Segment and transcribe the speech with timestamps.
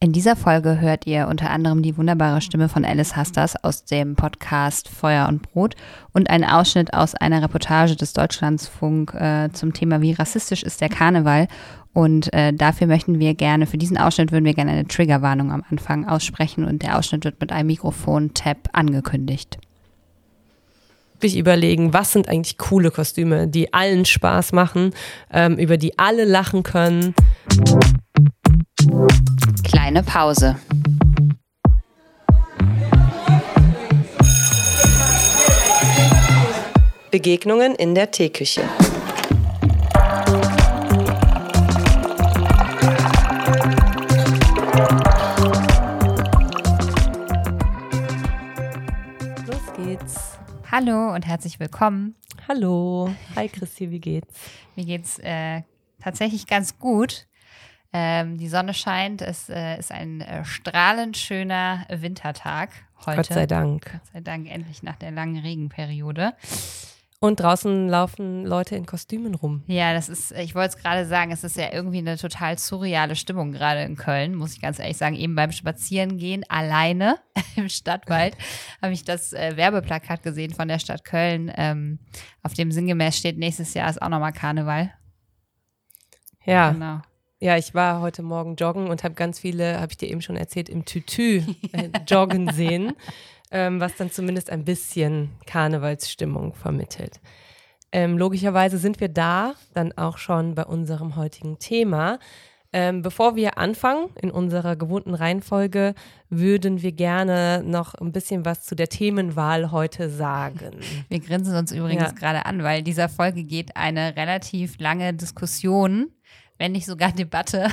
[0.00, 4.14] In dieser Folge hört ihr unter anderem die wunderbare Stimme von Alice Hasters aus dem
[4.14, 5.74] Podcast Feuer und Brot
[6.12, 10.88] und einen Ausschnitt aus einer Reportage des Deutschlandsfunk äh, zum Thema Wie rassistisch ist der
[10.88, 11.48] Karneval.
[11.94, 15.64] Und äh, dafür möchten wir gerne, für diesen Ausschnitt würden wir gerne eine Triggerwarnung am
[15.68, 19.58] Anfang aussprechen und der Ausschnitt wird mit einem Mikrofon-Tab angekündigt
[21.20, 24.92] wirklich überlegen, was sind eigentlich coole Kostüme, die allen Spaß machen,
[25.32, 27.12] ähm, über die alle lachen können.
[29.64, 30.56] Kleine Pause.
[37.10, 38.62] Begegnungen in der Teeküche.
[49.46, 50.38] Los geht's.
[50.70, 52.14] Hallo und herzlich willkommen.
[52.46, 53.10] Hallo.
[53.36, 54.34] Hi Christi, wie geht's?
[54.76, 55.62] Mir geht's äh,
[56.00, 57.26] tatsächlich ganz gut.
[57.92, 62.70] Ähm, die Sonne scheint, es äh, ist ein äh, strahlend schöner Wintertag
[63.06, 63.16] heute.
[63.16, 63.90] Gott sei Dank.
[63.90, 66.34] Gott sei Dank, endlich nach der langen Regenperiode.
[67.20, 69.64] Und draußen laufen Leute in Kostümen rum.
[69.66, 73.16] Ja, das ist, ich wollte es gerade sagen, es ist ja irgendwie eine total surreale
[73.16, 75.16] Stimmung gerade in Köln, muss ich ganz ehrlich sagen.
[75.16, 77.18] Eben beim Spazierengehen alleine
[77.56, 78.36] im Stadtwald
[78.82, 81.98] habe ich das äh, Werbeplakat gesehen von der Stadt Köln, ähm,
[82.44, 84.92] auf dem sinngemäß steht, nächstes Jahr ist auch nochmal Karneval.
[86.44, 86.70] Ja.
[86.70, 87.00] Genau.
[87.40, 90.36] Ja, ich war heute Morgen joggen und habe ganz viele, habe ich dir eben schon
[90.36, 92.94] erzählt, im Tütü äh, joggen sehen,
[93.52, 97.20] ähm, was dann zumindest ein bisschen Karnevalsstimmung vermittelt.
[97.92, 102.18] Ähm, logischerweise sind wir da dann auch schon bei unserem heutigen Thema.
[102.72, 105.94] Ähm, bevor wir anfangen in unserer gewohnten Reihenfolge,
[106.28, 110.72] würden wir gerne noch ein bisschen was zu der Themenwahl heute sagen.
[111.08, 112.10] Wir grinsen uns übrigens ja.
[112.10, 116.10] gerade an, weil dieser Folge geht eine relativ lange Diskussion
[116.58, 117.68] wenn nicht sogar Debatte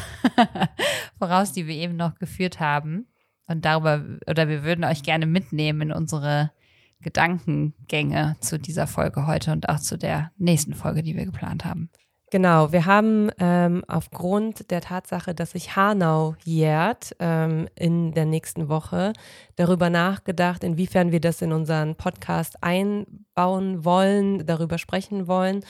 [1.19, 3.07] voraus, die wir eben noch geführt haben.
[3.47, 6.51] Und darüber, oder wir würden euch gerne mitnehmen in unsere
[7.01, 11.89] Gedankengänge zu dieser Folge heute und auch zu der nächsten Folge, die wir geplant haben.
[12.31, 18.67] Genau, wir haben ähm, aufgrund der Tatsache, dass sich Hanau jährt ähm, in der nächsten
[18.67, 19.13] Woche,
[19.57, 25.63] darüber nachgedacht, inwiefern wir das in unseren Podcast einbauen wollen, darüber sprechen wollen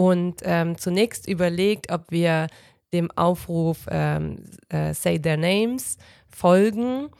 [0.00, 2.46] und ähm, zunächst überlegt, ob wir
[2.94, 7.10] dem Aufruf ähm, äh, Say Their Names folgen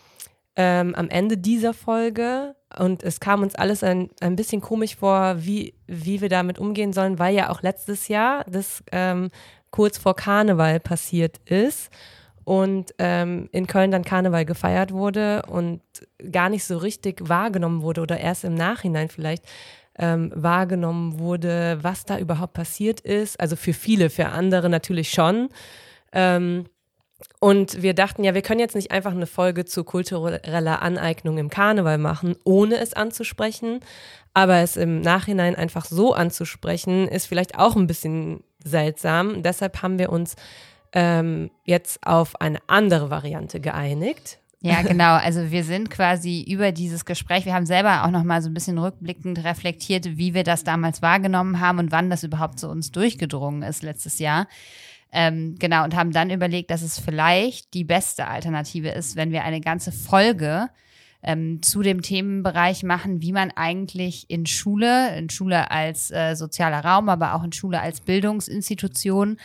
[0.57, 2.57] ähm, am Ende dieser Folge.
[2.79, 6.95] Und es kam uns alles ein, ein bisschen komisch vor, wie, wie wir damit umgehen
[6.95, 9.29] sollen, weil ja auch letztes Jahr das ähm,
[9.71, 11.91] kurz vor Karneval passiert ist
[12.45, 15.83] und ähm, in Köln dann Karneval gefeiert wurde und
[16.33, 19.45] gar nicht so richtig wahrgenommen wurde oder erst im Nachhinein vielleicht
[20.01, 23.39] ähm, wahrgenommen wurde, was da überhaupt passiert ist.
[23.39, 25.51] Also für viele, für andere natürlich schon.
[26.13, 26.65] Ähm,
[27.39, 31.51] und wir dachten, ja, wir können jetzt nicht einfach eine Folge zu kultureller Aneignung im
[31.51, 33.81] Karneval machen, ohne es anzusprechen.
[34.33, 39.43] Aber es im Nachhinein einfach so anzusprechen, ist vielleicht auch ein bisschen seltsam.
[39.43, 40.37] Deshalb haben wir uns
[40.93, 44.40] ähm, jetzt auf eine andere Variante geeinigt.
[44.63, 45.15] Ja, genau.
[45.17, 48.55] Also wir sind quasi über dieses Gespräch, wir haben selber auch noch mal so ein
[48.55, 52.93] bisschen rückblickend reflektiert, wie wir das damals wahrgenommen haben und wann das überhaupt zu uns
[52.93, 54.47] durchgedrungen ist letztes Jahr.
[55.13, 59.43] Ähm, genau, und haben dann überlegt, dass es vielleicht die beste Alternative ist, wenn wir
[59.43, 60.69] eine ganze Folge
[61.23, 66.85] ähm, zu dem Themenbereich machen, wie man eigentlich in Schule, in Schule als äh, sozialer
[66.85, 69.39] Raum, aber auch in Schule als Bildungsinstitution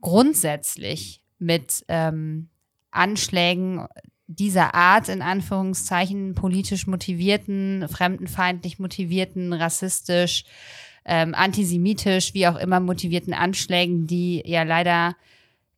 [0.00, 2.48] grundsätzlich mit ähm,
[2.90, 3.86] Anschlägen
[4.34, 10.44] dieser Art, in Anführungszeichen, politisch motivierten, fremdenfeindlich motivierten, rassistisch,
[11.04, 15.16] ähm, antisemitisch, wie auch immer motivierten Anschlägen, die ja leider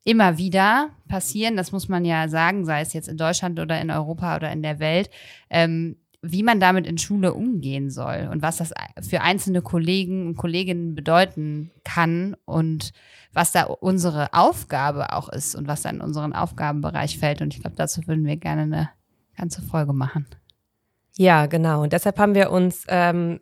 [0.05, 3.91] immer wieder passieren, das muss man ja sagen, sei es jetzt in Deutschland oder in
[3.91, 5.09] Europa oder in der Welt,
[5.49, 10.37] ähm, wie man damit in Schule umgehen soll und was das für einzelne Kollegen und
[10.37, 12.93] Kolleginnen bedeuten kann und
[13.33, 17.43] was da unsere Aufgabe auch ist und was da in unseren Aufgabenbereich fällt.
[17.43, 18.91] Und ich glaube, dazu würden wir gerne eine
[19.37, 20.27] ganze Folge machen.
[21.17, 21.83] Ja, genau.
[21.83, 23.39] Und deshalb haben wir uns ähm,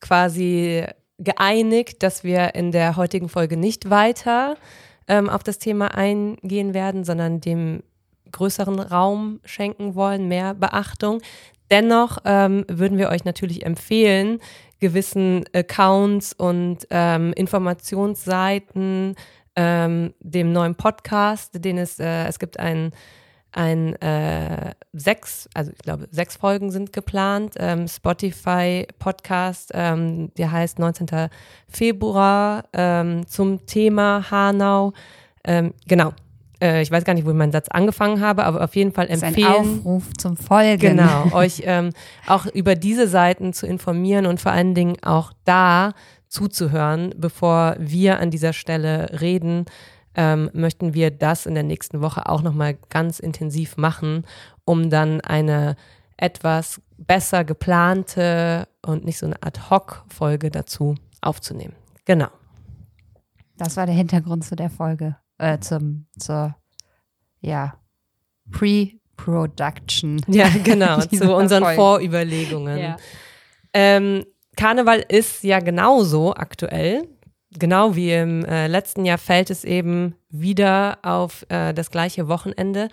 [0.00, 0.84] quasi
[1.18, 4.56] geeinigt, dass wir in der heutigen Folge nicht weiter
[5.08, 7.82] ähm, auf das Thema eingehen werden, sondern dem
[8.30, 11.20] größeren Raum schenken wollen, mehr Beachtung.
[11.72, 14.40] Dennoch ähm, würden wir euch natürlich empfehlen,
[14.78, 19.14] gewissen Accounts und ähm, Informationsseiten,
[19.56, 22.92] ähm, dem neuen Podcast, den es, äh, es gibt ein,
[23.52, 27.54] ein äh, sechs, also ich glaube, sechs Folgen sind geplant.
[27.56, 31.30] Ähm, Spotify Podcast, ähm, der heißt 19.
[31.68, 34.92] Februar ähm, zum Thema Hanau.
[35.42, 36.12] Ähm, genau,
[36.62, 39.08] äh, ich weiß gar nicht, wo ich meinen Satz angefangen habe, aber auf jeden Fall
[39.10, 39.34] empfehlen.
[39.34, 40.78] Das ist ein Aufruf zum Folgen.
[40.78, 41.90] Genau, euch ähm,
[42.26, 45.92] auch über diese Seiten zu informieren und vor allen Dingen auch da
[46.28, 49.66] zuzuhören, bevor wir an dieser Stelle reden.
[50.14, 54.26] Ähm, möchten wir das in der nächsten Woche auch nochmal ganz intensiv machen,
[54.66, 55.74] um dann eine
[56.18, 61.74] etwas besser geplante und nicht so eine Ad-Hoc-Folge dazu aufzunehmen.
[62.04, 62.28] Genau.
[63.56, 66.54] Das war der Hintergrund zu der Folge, äh, zum, zur,
[67.40, 67.74] ja,
[68.50, 70.20] Pre-Production.
[70.28, 71.76] Ja, genau, zu unseren Folge.
[71.76, 72.78] Vorüberlegungen.
[72.78, 72.96] Ja.
[73.72, 74.24] Ähm,
[74.56, 77.08] Karneval ist ja genauso aktuell.
[77.58, 82.88] Genau wie im äh, letzten Jahr fällt es eben wieder auf äh, das gleiche Wochenende.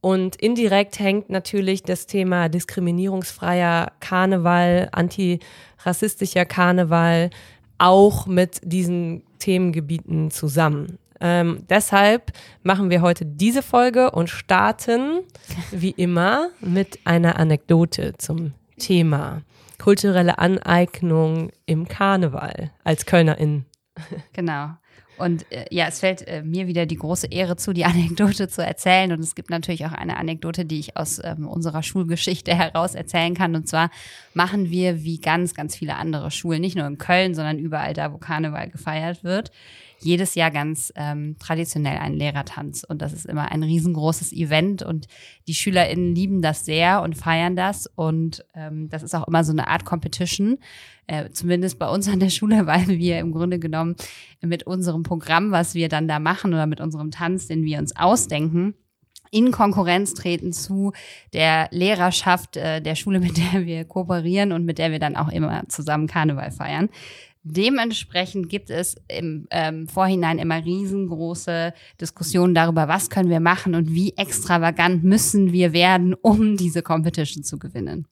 [0.00, 7.30] Und indirekt hängt natürlich das Thema diskriminierungsfreier Karneval, antirassistischer Karneval
[7.78, 10.98] auch mit diesen Themengebieten zusammen.
[11.20, 12.32] Ähm, deshalb
[12.62, 15.20] machen wir heute diese Folge und starten
[15.70, 19.42] wie immer mit einer Anekdote zum Thema
[19.78, 23.64] kulturelle Aneignung im Karneval als Kölnerin.
[24.32, 24.70] Genau.
[25.16, 28.64] Und äh, ja, es fällt äh, mir wieder die große Ehre zu, die Anekdote zu
[28.64, 29.12] erzählen.
[29.12, 33.34] Und es gibt natürlich auch eine Anekdote, die ich aus ähm, unserer Schulgeschichte heraus erzählen
[33.34, 33.54] kann.
[33.54, 33.90] Und zwar
[34.32, 38.12] machen wir wie ganz, ganz viele andere Schulen, nicht nur in Köln, sondern überall da,
[38.12, 39.52] wo Karneval gefeiert wird,
[40.04, 42.84] jedes Jahr ganz ähm, traditionell einen Lehrertanz.
[42.84, 44.82] Und das ist immer ein riesengroßes Event.
[44.82, 45.06] Und
[45.46, 47.86] die SchülerInnen lieben das sehr und feiern das.
[47.94, 50.58] Und ähm, das ist auch immer so eine Art Competition.
[51.06, 53.96] Äh, zumindest bei uns an der Schule, weil wir im Grunde genommen
[54.40, 57.96] mit unserem Programm, was wir dann da machen oder mit unserem Tanz, den wir uns
[57.96, 58.74] ausdenken,
[59.34, 60.92] in Konkurrenz treten zu
[61.32, 65.28] der Lehrerschaft äh, der Schule, mit der wir kooperieren und mit der wir dann auch
[65.28, 66.88] immer zusammen Karneval feiern.
[67.46, 73.92] Dementsprechend gibt es im ähm, Vorhinein immer riesengroße Diskussionen darüber, was können wir machen und
[73.92, 78.06] wie extravagant müssen wir werden, um diese Competition zu gewinnen.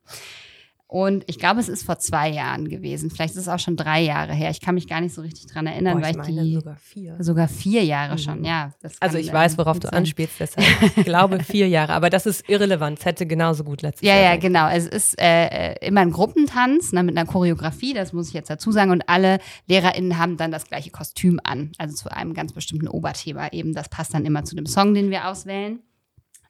[0.92, 3.10] Und ich glaube, es ist vor zwei Jahren gewesen.
[3.10, 4.50] Vielleicht ist es auch schon drei Jahre her.
[4.50, 6.76] Ich kann mich gar nicht so richtig dran erinnern, Boah, ich weil ich die sogar
[6.76, 7.16] vier.
[7.18, 8.18] Sogar vier Jahre mhm.
[8.18, 8.74] schon, ja.
[9.00, 10.00] also ich weiß, worauf du sein.
[10.00, 10.66] anspielst, deshalb.
[10.94, 12.98] Ich glaube vier Jahre, aber das ist irrelevant.
[12.98, 14.22] Es hätte genauso gut letztes ja, Jahr.
[14.22, 14.68] Ja, ja, genau.
[14.68, 18.70] Es ist äh, immer ein Gruppentanz ne, mit einer Choreografie, das muss ich jetzt dazu
[18.70, 18.90] sagen.
[18.90, 19.38] Und alle
[19.68, 21.72] LehrerInnen haben dann das gleiche Kostüm an.
[21.78, 23.72] Also zu einem ganz bestimmten Oberthema eben.
[23.72, 25.80] Das passt dann immer zu dem Song, den wir auswählen.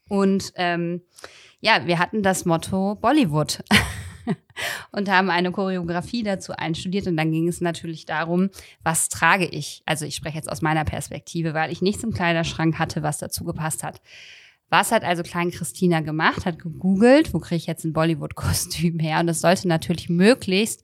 [0.09, 1.03] Und ähm,
[1.61, 3.63] ja, wir hatten das Motto Bollywood.
[4.93, 7.07] und haben eine Choreografie dazu einstudiert.
[7.07, 8.51] Und dann ging es natürlich darum,
[8.83, 9.83] was trage ich?
[9.87, 13.45] Also ich spreche jetzt aus meiner Perspektive, weil ich nichts im Kleiderschrank hatte, was dazu
[13.45, 14.01] gepasst hat.
[14.69, 16.47] Was hat also Klein Christina gemacht?
[16.47, 19.21] Hat gegoogelt, wo kriege ich jetzt ein Bollywood-Kostüm her?
[19.21, 20.83] Und das sollte natürlich möglichst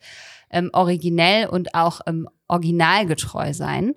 [0.50, 3.94] ähm, originell und auch ähm, originalgetreu sein.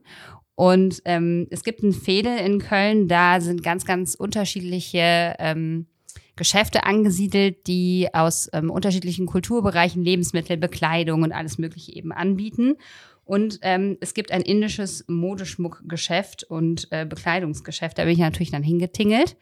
[0.55, 5.87] Und ähm, es gibt ein Fädel in Köln, da sind ganz, ganz unterschiedliche ähm,
[6.35, 12.77] Geschäfte angesiedelt, die aus ähm, unterschiedlichen Kulturbereichen Lebensmittel, Bekleidung und alles Mögliche eben anbieten.
[13.25, 17.97] Und ähm, es gibt ein indisches Modeschmuckgeschäft und äh, Bekleidungsgeschäft.
[17.97, 19.37] Da bin ich natürlich dann hingetingelt.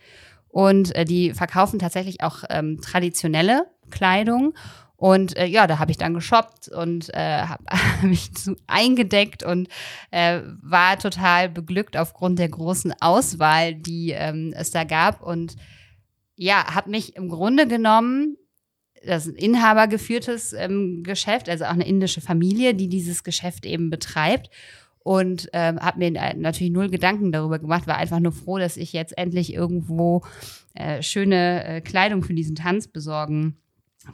[0.50, 4.54] Und äh, die verkaufen tatsächlich auch ähm, traditionelle Kleidung.
[5.00, 9.44] Und äh, ja, da habe ich dann geshoppt und äh, habe hab mich zu eingedeckt
[9.44, 9.70] und
[10.12, 15.22] äh, war total beglückt aufgrund der großen Auswahl, die ähm, es da gab.
[15.22, 15.56] Und
[16.42, 18.38] ja, habe mich im Grunde genommen,
[19.06, 23.90] das ist ein inhabergeführtes ähm, Geschäft, also auch eine indische Familie, die dieses Geschäft eben
[23.90, 24.50] betreibt.
[25.00, 28.94] Und ähm, habe mir natürlich null Gedanken darüber gemacht, war einfach nur froh, dass ich
[28.94, 30.24] jetzt endlich irgendwo
[30.76, 33.58] äh, schöne äh, Kleidung für diesen Tanz besorgen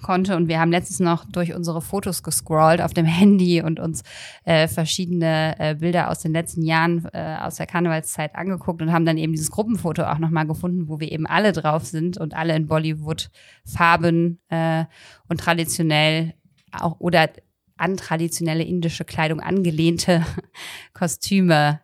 [0.02, 0.36] konnte.
[0.36, 4.04] Und wir haben letztens noch durch unsere Fotos gescrollt auf dem Handy und uns
[4.44, 9.06] äh, verschiedene äh, Bilder aus den letzten Jahren äh, aus der Karnevalszeit angeguckt und haben
[9.06, 12.56] dann eben dieses Gruppenfoto auch nochmal gefunden, wo wir eben alle drauf sind und alle
[12.56, 14.86] in Bollywood-Farben äh,
[15.28, 16.34] und traditionell
[16.72, 17.30] auch oder
[17.78, 20.26] an traditionelle indische Kleidung angelehnte
[20.94, 21.82] Kostüme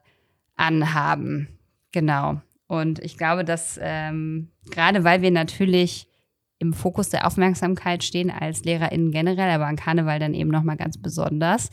[0.55, 1.60] anhaben.
[1.91, 2.41] Genau.
[2.67, 6.08] Und ich glaube, dass ähm, gerade weil wir natürlich
[6.62, 10.98] im Fokus der Aufmerksamkeit stehen als LehrerInnen generell, aber an Karneval dann eben nochmal ganz
[11.01, 11.70] besonders.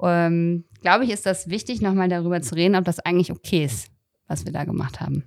[0.00, 3.90] Ähm, Glaube ich, ist das wichtig, nochmal darüber zu reden, ob das eigentlich okay ist,
[4.28, 5.24] was wir da gemacht haben.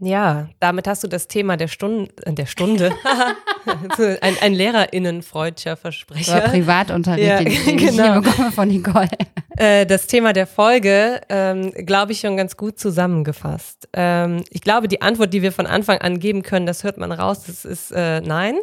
[0.00, 2.92] Ja, damit hast du das Thema der Stunde, äh, der Stunde,
[4.20, 6.36] ein, ein LehrerInnen-freudscher Versprecher.
[6.36, 8.18] Oder Privatunterricht, ja, den, den genau.
[8.18, 9.08] ich bekomme von Nicole.
[9.56, 13.88] Äh, das Thema der Folge, ähm, glaube ich, schon ganz gut zusammengefasst.
[13.92, 17.12] Ähm, ich glaube, die Antwort, die wir von Anfang an geben können, das hört man
[17.12, 18.56] raus, das ist äh, Nein.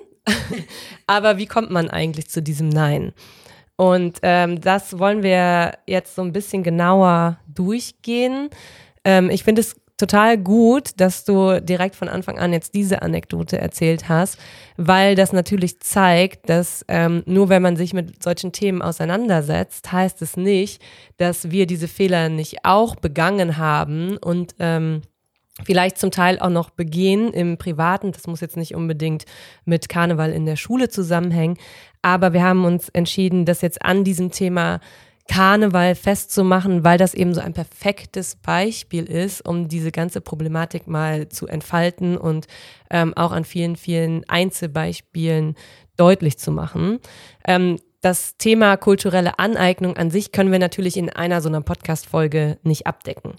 [1.07, 3.13] Aber wie kommt man eigentlich zu diesem Nein?
[3.75, 8.49] Und ähm, das wollen wir jetzt so ein bisschen genauer durchgehen.
[9.03, 13.59] Ähm, ich finde es total gut, dass du direkt von Anfang an jetzt diese Anekdote
[13.59, 14.37] erzählt hast,
[14.77, 20.21] weil das natürlich zeigt, dass ähm, nur wenn man sich mit solchen Themen auseinandersetzt, heißt
[20.21, 20.81] es nicht,
[21.17, 25.01] dass wir diese Fehler nicht auch begangen haben und ähm,
[25.63, 28.11] vielleicht zum Teil auch noch begehen im Privaten.
[28.11, 29.25] Das muss jetzt nicht unbedingt
[29.65, 31.57] mit Karneval in der Schule zusammenhängen,
[32.01, 34.79] aber wir haben uns entschieden, das jetzt an diesem Thema
[35.31, 41.29] Karneval festzumachen, weil das eben so ein perfektes Beispiel ist, um diese ganze Problematik mal
[41.29, 42.47] zu entfalten und
[42.89, 45.55] ähm, auch an vielen, vielen Einzelbeispielen
[45.95, 46.99] deutlich zu machen.
[47.47, 52.57] Ähm, das Thema kulturelle Aneignung an sich können wir natürlich in einer so einer Podcast-Folge
[52.63, 53.35] nicht abdecken.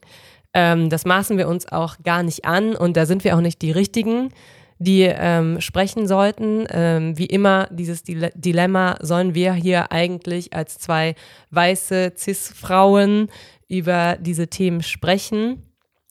[0.54, 3.60] Ähm, das maßen wir uns auch gar nicht an und da sind wir auch nicht
[3.60, 4.30] die Richtigen
[4.82, 6.66] die ähm, sprechen sollten.
[6.70, 11.14] Ähm, wie immer dieses Dilemma, sollen wir hier eigentlich als zwei
[11.50, 13.28] weiße CIS-Frauen
[13.68, 15.62] über diese Themen sprechen?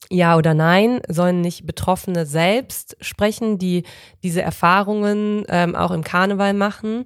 [0.09, 1.01] Ja oder nein?
[1.07, 3.83] Sollen nicht Betroffene selbst sprechen, die
[4.23, 7.03] diese Erfahrungen ähm, auch im Karneval machen?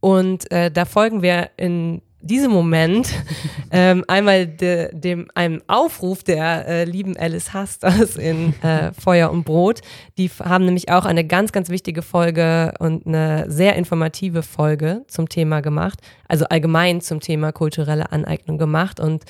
[0.00, 3.12] Und äh, da folgen wir in diesem Moment
[3.70, 9.44] ähm, einmal de, dem einem Aufruf der äh, lieben Alice Hasters in äh, Feuer und
[9.44, 9.80] Brot.
[10.18, 15.28] Die haben nämlich auch eine ganz, ganz wichtige Folge und eine sehr informative Folge zum
[15.28, 19.00] Thema gemacht, also allgemein zum Thema kulturelle Aneignung gemacht.
[19.00, 19.24] Und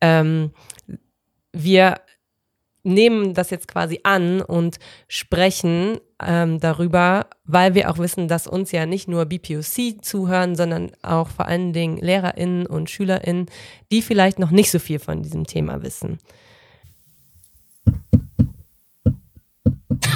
[0.00, 0.50] ähm,
[1.52, 1.96] wir
[2.84, 8.72] nehmen das jetzt quasi an und sprechen ähm, darüber, weil wir auch wissen, dass uns
[8.72, 13.46] ja nicht nur BPOC zuhören, sondern auch vor allen Dingen LehrerInnen und SchülerInnen,
[13.90, 16.18] die vielleicht noch nicht so viel von diesem Thema wissen.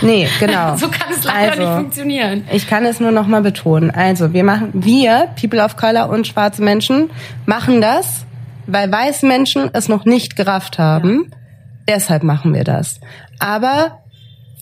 [0.02, 0.76] Nee, genau.
[0.76, 2.44] so kann es leider also, nicht funktionieren.
[2.52, 3.90] Ich kann es nur noch mal betonen.
[3.90, 7.10] Also, wir machen, wir, People of Color und schwarze Menschen,
[7.46, 8.26] machen das,
[8.66, 11.28] weil weiße Menschen es noch nicht gerafft haben.
[11.30, 11.45] Ja
[11.88, 13.00] Deshalb machen wir das.
[13.38, 14.02] Aber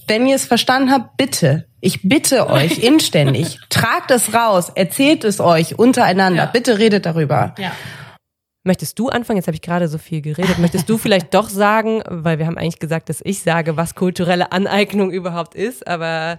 [0.07, 5.41] wenn ihr es verstanden habt, bitte, ich bitte euch inständig, tragt es raus, erzählt es
[5.41, 6.51] euch untereinander, ja.
[6.51, 7.55] bitte redet darüber.
[7.59, 7.73] Ja.
[8.67, 9.37] Möchtest du anfangen?
[9.37, 10.59] Jetzt habe ich gerade so viel geredet.
[10.59, 14.53] Möchtest du vielleicht doch sagen, weil wir haben eigentlich gesagt, dass ich sage, was kulturelle
[14.53, 16.39] Aneignung überhaupt ist, aber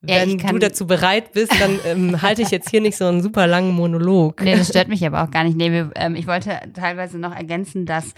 [0.00, 3.20] wenn ja, du dazu bereit bist, dann ähm, halte ich jetzt hier nicht so einen
[3.20, 4.40] super langen Monolog.
[4.42, 5.56] Nee, das stört mich aber auch gar nicht.
[5.56, 8.14] Nee, wir, ähm, ich wollte teilweise noch ergänzen, dass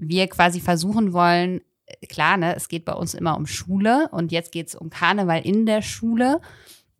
[0.00, 1.60] wir quasi versuchen wollen,
[2.08, 5.40] klar, ne, es geht bei uns immer um Schule und jetzt geht es um Karneval
[5.42, 6.40] in der Schule.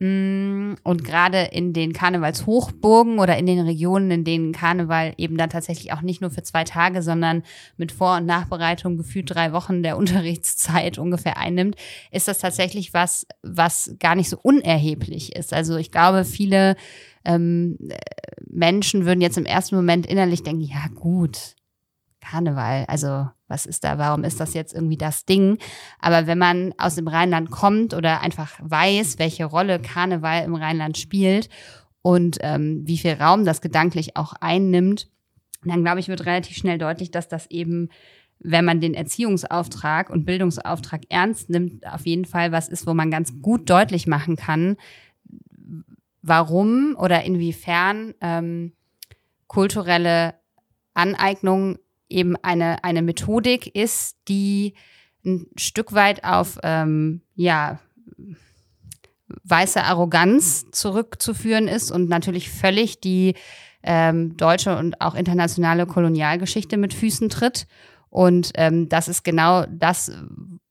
[0.02, 5.50] Mm, und gerade in den Karnevalshochburgen oder in den Regionen, in denen Karneval eben dann
[5.50, 7.42] tatsächlich auch nicht nur für zwei Tage, sondern
[7.76, 11.76] mit Vor- und Nachbereitung gefühlt drei Wochen der Unterrichtszeit ungefähr einnimmt,
[12.10, 15.52] ist das tatsächlich was, was gar nicht so unerheblich ist.
[15.52, 16.76] Also ich glaube, viele
[17.26, 17.76] ähm,
[18.48, 21.56] Menschen würden jetzt im ersten Moment innerlich denken, ja gut,
[22.20, 25.58] Karneval, also was ist da, warum ist das jetzt irgendwie das Ding?
[25.98, 30.98] Aber wenn man aus dem Rheinland kommt oder einfach weiß, welche Rolle Karneval im Rheinland
[30.98, 31.48] spielt
[32.02, 35.08] und ähm, wie viel Raum das gedanklich auch einnimmt,
[35.64, 37.88] dann glaube ich, wird relativ schnell deutlich, dass das eben,
[38.38, 43.10] wenn man den Erziehungsauftrag und Bildungsauftrag ernst nimmt, auf jeden Fall was ist, wo man
[43.10, 44.76] ganz gut deutlich machen kann,
[46.22, 48.72] warum oder inwiefern ähm,
[49.46, 50.34] kulturelle
[50.94, 51.78] Aneignung
[52.10, 54.74] eben eine, eine Methodik ist, die
[55.24, 57.78] ein Stück weit auf ähm, ja,
[59.44, 63.34] weiße Arroganz zurückzuführen ist und natürlich völlig die
[63.82, 67.66] ähm, deutsche und auch internationale Kolonialgeschichte mit Füßen tritt.
[68.08, 70.12] Und ähm, das ist genau das,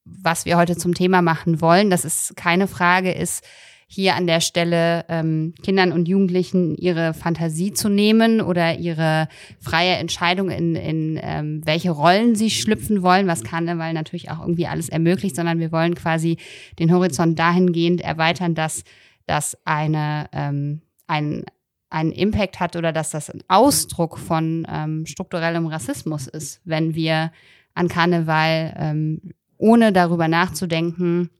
[0.03, 1.89] was wir heute zum Thema machen wollen.
[1.89, 3.43] Dass es keine Frage ist,
[3.91, 9.27] hier an der Stelle ähm, Kindern und Jugendlichen ihre Fantasie zu nehmen oder ihre
[9.59, 14.67] freie Entscheidung in, in ähm, welche Rollen sie schlüpfen wollen, was Karneval natürlich auch irgendwie
[14.67, 16.37] alles ermöglicht, sondern wir wollen quasi
[16.77, 18.83] den Horizont dahingehend erweitern, dass
[19.25, 21.43] das eine ähm, ein
[21.89, 27.31] einen Impact hat oder dass das ein Ausdruck von ähm, strukturellem Rassismus ist, wenn wir
[27.73, 31.31] an Karneval ähm, ohne darüber nachzudenken,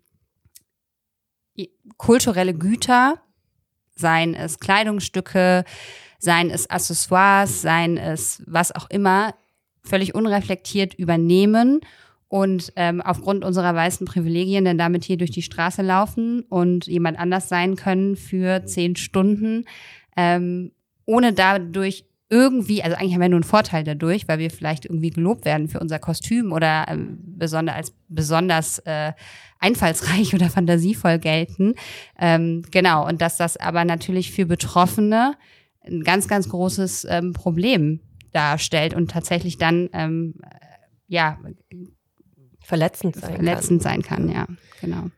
[1.97, 3.21] kulturelle Güter,
[3.95, 5.63] seien es Kleidungsstücke,
[6.19, 9.33] seien es Accessoires, seien es was auch immer,
[9.83, 11.81] völlig unreflektiert übernehmen
[12.27, 17.17] und ähm, aufgrund unserer weißen Privilegien dann damit hier durch die Straße laufen und jemand
[17.17, 19.65] anders sein können für zehn Stunden,
[20.15, 20.71] ähm,
[21.05, 25.09] ohne dadurch irgendwie, also eigentlich haben wir nur einen Vorteil dadurch, weil wir vielleicht irgendwie
[25.09, 29.13] gelobt werden für unser Kostüm oder ähm, besonders als besonders äh,
[29.59, 31.73] einfallsreich oder fantasievoll gelten.
[32.19, 35.35] Ähm, genau, und dass das aber natürlich für Betroffene
[35.81, 37.99] ein ganz, ganz großes ähm, Problem
[38.31, 40.35] darstellt und tatsächlich dann ähm,
[41.07, 41.39] ja
[42.61, 43.91] verletzend sein verletzend kann.
[43.91, 44.45] sein kann, ja,
[44.81, 45.09] genau.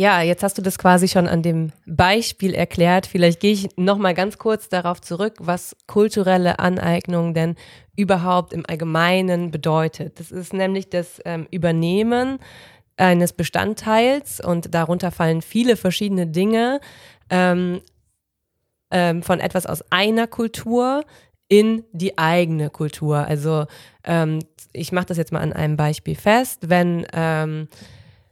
[0.00, 3.04] Ja, jetzt hast du das quasi schon an dem Beispiel erklärt.
[3.04, 7.54] Vielleicht gehe ich noch mal ganz kurz darauf zurück, was kulturelle Aneignung denn
[7.96, 10.18] überhaupt im Allgemeinen bedeutet.
[10.18, 12.38] Das ist nämlich das ähm, Übernehmen
[12.96, 16.80] eines Bestandteils und darunter fallen viele verschiedene Dinge
[17.28, 17.82] ähm,
[18.90, 21.04] ähm, von etwas aus einer Kultur
[21.46, 23.18] in die eigene Kultur.
[23.18, 23.66] Also
[24.04, 24.38] ähm,
[24.72, 26.70] ich mache das jetzt mal an einem Beispiel fest.
[26.70, 27.68] Wenn ähm,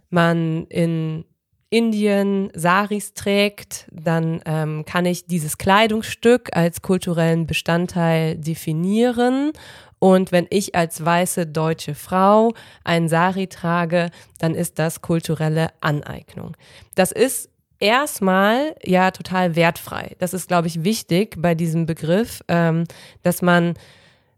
[0.08, 1.26] man in
[1.70, 9.52] Indien Saris trägt, dann ähm, kann ich dieses Kleidungsstück als kulturellen Bestandteil definieren.
[9.98, 16.56] Und wenn ich als weiße deutsche Frau ein Sari trage, dann ist das kulturelle Aneignung.
[16.94, 20.16] Das ist erstmal ja total wertfrei.
[20.20, 22.84] Das ist, glaube ich, wichtig bei diesem Begriff, ähm,
[23.22, 23.74] dass man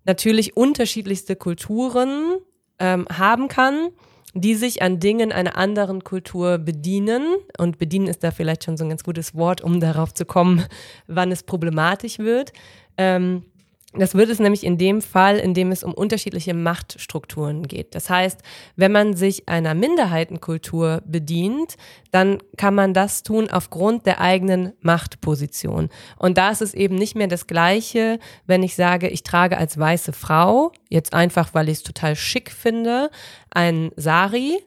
[0.04, 2.38] natürlich unterschiedlichste Kulturen
[2.80, 3.90] ähm, haben kann
[4.34, 7.36] die sich an Dingen einer anderen Kultur bedienen.
[7.58, 10.64] Und bedienen ist da vielleicht schon so ein ganz gutes Wort, um darauf zu kommen,
[11.06, 12.52] wann es problematisch wird.
[12.96, 13.44] Ähm,
[13.92, 17.96] das wird es nämlich in dem Fall, in dem es um unterschiedliche Machtstrukturen geht.
[17.96, 18.40] Das heißt,
[18.76, 21.76] wenn man sich einer Minderheitenkultur bedient,
[22.12, 25.88] dann kann man das tun aufgrund der eigenen Machtposition.
[26.18, 29.76] Und da ist es eben nicht mehr das Gleiche, wenn ich sage, ich trage als
[29.76, 33.10] weiße Frau, jetzt einfach, weil ich es total schick finde,
[33.50, 34.58] ein Sari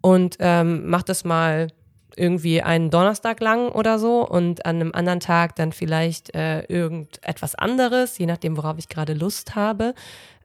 [0.00, 1.66] und ähm, mach das mal
[2.18, 7.54] irgendwie einen Donnerstag lang oder so und an einem anderen Tag dann vielleicht äh, irgendetwas
[7.54, 9.94] anderes, je nachdem, worauf ich gerade Lust habe.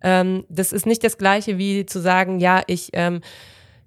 [0.01, 3.21] Ähm, das ist nicht das gleiche wie zu sagen, ja, ich ähm,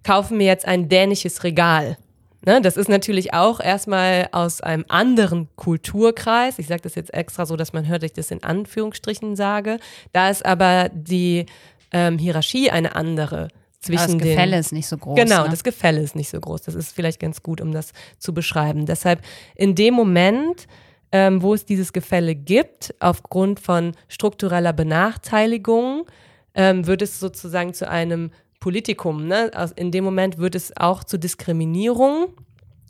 [0.05, 1.97] kaufe mir jetzt ein dänisches Regal.
[2.45, 6.61] Ne, das ist natürlich auch erstmal aus einem anderen Kulturkreis.
[6.61, 9.78] Ich sage das jetzt extra so, dass man hört, dass ich das in Anführungsstrichen sage.
[10.12, 11.47] Da ist aber die
[11.93, 13.49] ähm, Hierarchie eine andere
[13.87, 15.16] zwischen Aber das Gefälle den, ist nicht so groß.
[15.16, 15.50] Genau, ne?
[15.50, 16.62] das Gefälle ist nicht so groß.
[16.62, 18.87] Das ist vielleicht ganz gut, um das zu beschreiben.
[18.87, 19.23] Deshalb
[19.55, 20.66] in dem Moment,
[21.12, 26.07] ähm, wo es dieses Gefälle gibt, aufgrund von struktureller Benachteiligung,
[26.55, 29.27] ähm, wird es sozusagen zu einem Politikum.
[29.27, 29.51] Ne?
[29.77, 32.29] In dem Moment wird es auch zu Diskriminierung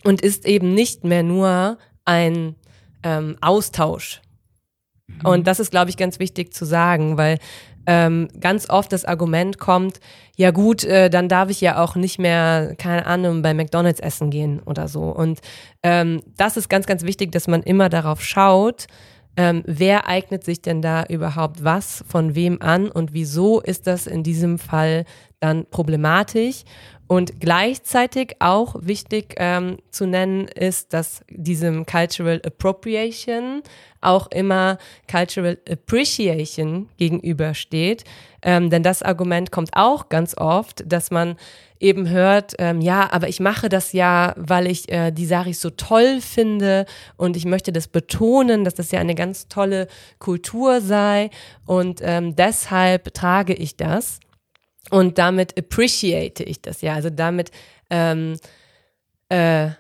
[0.05, 2.55] und ist eben nicht mehr nur ein
[3.03, 4.23] ähm, Austausch.
[5.07, 5.27] Mhm.
[5.27, 7.39] Und das ist, glaube ich, ganz wichtig zu sagen, weil
[7.87, 10.01] ähm, ganz oft das Argument kommt,
[10.37, 14.31] ja gut, äh, dann darf ich ja auch nicht mehr, keine Ahnung, bei McDonald's essen
[14.31, 15.05] gehen oder so.
[15.05, 15.41] Und
[15.83, 18.87] ähm, das ist ganz, ganz wichtig, dass man immer darauf schaut,
[19.39, 24.07] ähm, wer eignet sich denn da überhaupt was von wem an und wieso ist das
[24.07, 25.05] in diesem Fall
[25.41, 26.65] dann problematisch.
[27.09, 33.63] Und gleichzeitig auch wichtig ähm, zu nennen ist, dass diesem Cultural Appropriation
[34.01, 34.79] auch immer
[35.11, 38.05] Cultural Appreciation gegenübersteht.
[38.43, 41.37] Ähm, denn das Argument kommt auch ganz oft, dass man
[41.79, 45.71] eben hört, ähm, ja, aber ich mache das ja, weil ich äh, die Saris so
[45.71, 49.87] toll finde und ich möchte das betonen, dass das ja eine ganz tolle
[50.19, 51.31] Kultur sei
[51.67, 54.21] und ähm, deshalb trage ich das.
[54.91, 56.95] Und damit appreciate ich das, ja.
[56.95, 57.51] Also damit
[57.91, 58.37] ähm,
[59.29, 59.71] äh,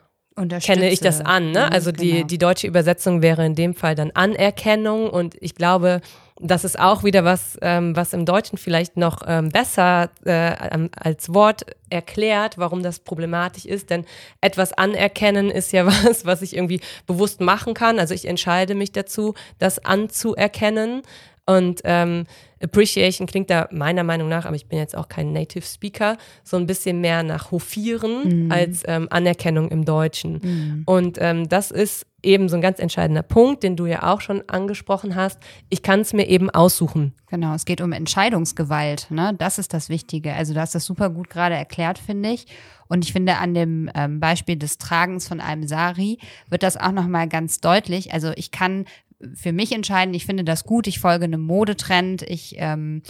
[0.60, 1.52] kenne ich das an.
[1.52, 1.70] Ne?
[1.72, 2.26] Also die, genau.
[2.26, 5.08] die deutsche Übersetzung wäre in dem Fall dann Anerkennung.
[5.08, 6.00] Und ich glaube,
[6.38, 11.32] das ist auch wieder was, ähm, was im Deutschen vielleicht noch ähm, besser äh, als
[11.32, 13.88] Wort erklärt, warum das problematisch ist.
[13.88, 14.04] Denn
[14.42, 17.98] etwas anerkennen ist ja was, was ich irgendwie bewusst machen kann.
[17.98, 21.02] Also ich entscheide mich dazu, das anzuerkennen.
[21.46, 22.24] Und ähm,
[22.60, 26.56] Appreciation klingt da meiner Meinung nach, aber ich bin jetzt auch kein Native Speaker, so
[26.56, 28.52] ein bisschen mehr nach Hofieren mhm.
[28.52, 30.40] als ähm, Anerkennung im Deutschen.
[30.42, 30.82] Mhm.
[30.86, 34.42] Und ähm, das ist eben so ein ganz entscheidender Punkt, den du ja auch schon
[34.48, 35.38] angesprochen hast.
[35.68, 37.12] Ich kann es mir eben aussuchen.
[37.28, 39.06] Genau, es geht um Entscheidungsgewalt.
[39.10, 39.34] Ne?
[39.38, 40.34] Das ist das Wichtige.
[40.34, 42.46] Also du hast das super gut gerade erklärt, finde ich.
[42.88, 46.92] Und ich finde, an dem ähm, Beispiel des Tragens von einem Sari wird das auch
[46.92, 48.12] nochmal ganz deutlich.
[48.12, 48.86] Also ich kann
[49.34, 53.02] für mich entscheiden, ich finde das gut, ich folge einem Modetrend, ich ähm,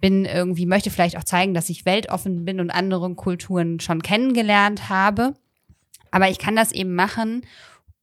[0.00, 4.88] bin irgendwie, möchte vielleicht auch zeigen, dass ich weltoffen bin und andere Kulturen schon kennengelernt
[4.88, 5.34] habe.
[6.10, 7.42] Aber ich kann das eben machen,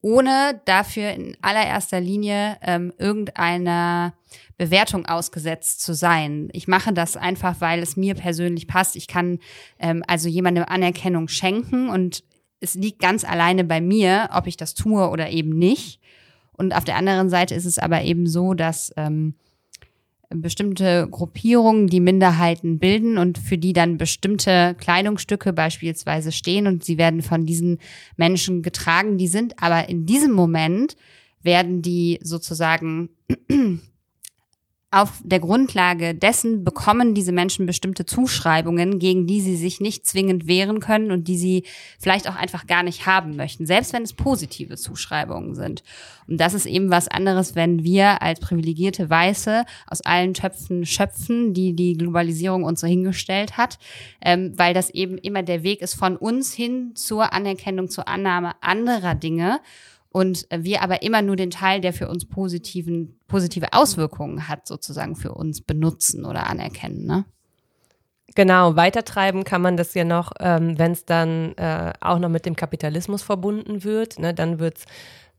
[0.02, 4.14] ohne dafür in allererster Linie ähm, irgendeiner
[4.58, 6.50] Bewertung ausgesetzt zu sein.
[6.54, 8.96] Ich mache das einfach, weil es mir persönlich passt.
[8.96, 9.40] Ich kann
[9.80, 12.24] ähm, also jemandem Anerkennung schenken und
[12.60, 16.01] es liegt ganz alleine bei mir, ob ich das tue oder eben nicht.
[16.58, 19.36] Und auf der anderen Seite ist es aber eben so, dass ähm,
[20.30, 26.98] bestimmte Gruppierungen die Minderheiten bilden und für die dann bestimmte Kleidungsstücke beispielsweise stehen und sie
[26.98, 27.80] werden von diesen
[28.16, 29.18] Menschen getragen.
[29.18, 30.96] Die sind aber in diesem Moment
[31.42, 33.10] werden die sozusagen
[34.92, 40.48] auf der Grundlage dessen bekommen diese Menschen bestimmte Zuschreibungen, gegen die sie sich nicht zwingend
[40.48, 41.64] wehren können und die sie
[41.98, 45.82] vielleicht auch einfach gar nicht haben möchten, selbst wenn es positive Zuschreibungen sind.
[46.28, 51.54] Und das ist eben was anderes, wenn wir als privilegierte Weiße aus allen Töpfen schöpfen,
[51.54, 53.80] die die Globalisierung uns so hingestellt hat,
[54.22, 58.52] ähm, weil das eben immer der Weg ist von uns hin zur Anerkennung, zur Annahme
[58.62, 59.62] anderer Dinge
[60.12, 65.16] und wir aber immer nur den Teil, der für uns positiven, positive Auswirkungen hat, sozusagen
[65.16, 67.06] für uns benutzen oder anerkennen.
[67.06, 67.26] Ne?
[68.36, 72.46] Genau, weitertreiben kann man das ja noch, ähm, wenn es dann äh, auch noch mit
[72.46, 74.20] dem Kapitalismus verbunden wird.
[74.20, 74.86] Ne, dann wird es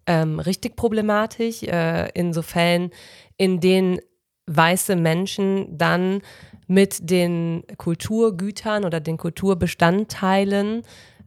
[0.07, 2.91] ähm, richtig problematisch äh, in so Fällen,
[3.37, 3.99] in denen
[4.47, 6.21] weiße Menschen dann
[6.67, 10.83] mit den Kulturgütern oder den Kulturbestandteilen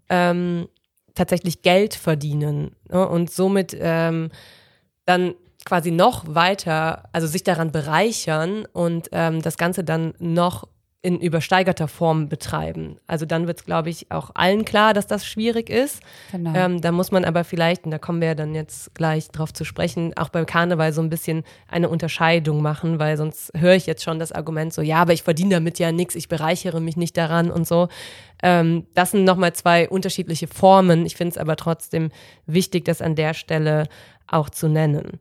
[0.09, 0.67] ähm,
[1.15, 3.07] tatsächlich Geld verdienen ne?
[3.07, 4.29] und somit ähm,
[5.05, 5.33] dann
[5.65, 10.67] quasi noch weiter, also sich daran bereichern und ähm, das Ganze dann noch
[11.05, 12.97] in übersteigerter Form betreiben.
[13.05, 16.01] Also dann wird es, glaube ich, auch allen klar, dass das schwierig ist.
[16.31, 16.51] Genau.
[16.55, 19.53] Ähm, da muss man aber vielleicht, und da kommen wir ja dann jetzt gleich drauf
[19.53, 23.85] zu sprechen, auch beim Karneval so ein bisschen eine Unterscheidung machen, weil sonst höre ich
[23.85, 26.97] jetzt schon das Argument so, ja, aber ich verdiene damit ja nichts, ich bereichere mich
[26.97, 27.87] nicht daran und so.
[28.41, 31.05] Ähm, das sind nochmal zwei unterschiedliche Formen.
[31.05, 32.09] Ich finde es aber trotzdem
[32.47, 33.87] wichtig, das an der Stelle
[34.25, 35.19] auch zu nennen.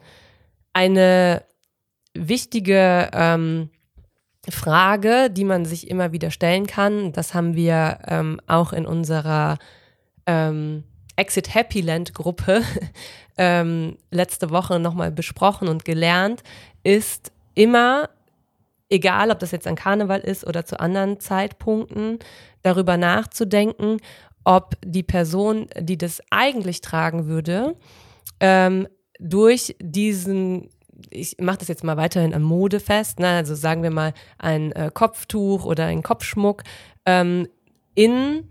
[0.72, 1.44] Eine
[2.14, 3.68] wichtige ähm,
[4.52, 7.12] Frage, die man sich immer wieder stellen kann.
[7.12, 9.58] Das haben wir ähm, auch in unserer
[10.26, 10.84] ähm,
[11.16, 12.62] Exit Happy Land Gruppe
[13.38, 16.42] ähm, letzte Woche nochmal besprochen und gelernt,
[16.82, 18.10] ist immer,
[18.88, 22.18] egal ob das jetzt an Karneval ist oder zu anderen Zeitpunkten,
[22.62, 23.98] darüber nachzudenken,
[24.44, 27.76] ob die Person, die das eigentlich tragen würde,
[28.40, 30.68] ähm, durch diesen
[31.10, 33.28] ich mache das jetzt mal weiterhin an Mode fest, ne?
[33.28, 36.62] also sagen wir mal ein äh, Kopftuch oder ein Kopfschmuck,
[37.06, 37.48] ähm,
[37.94, 38.48] in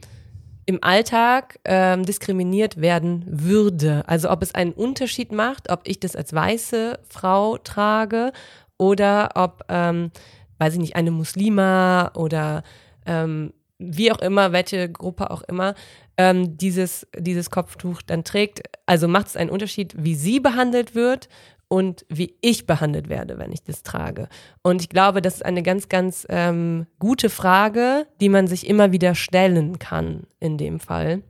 [0.66, 4.04] im Alltag ähm, diskriminiert werden würde.
[4.08, 8.32] Also ob es einen Unterschied macht, ob ich das als weiße Frau trage
[8.78, 10.12] oder ob, ähm,
[10.60, 12.64] weiß ich nicht, eine Muslima oder
[13.06, 15.76] ähm, wie auch immer, welche Gruppe auch immer,
[16.18, 18.62] ähm, dieses, dieses Kopftuch dann trägt.
[18.86, 21.28] Also macht es einen Unterschied, wie sie behandelt wird
[21.68, 24.28] und wie ich behandelt werde, wenn ich das trage.
[24.62, 28.92] Und ich glaube, das ist eine ganz, ganz ähm, gute Frage, die man sich immer
[28.92, 31.24] wieder stellen kann in dem Fall,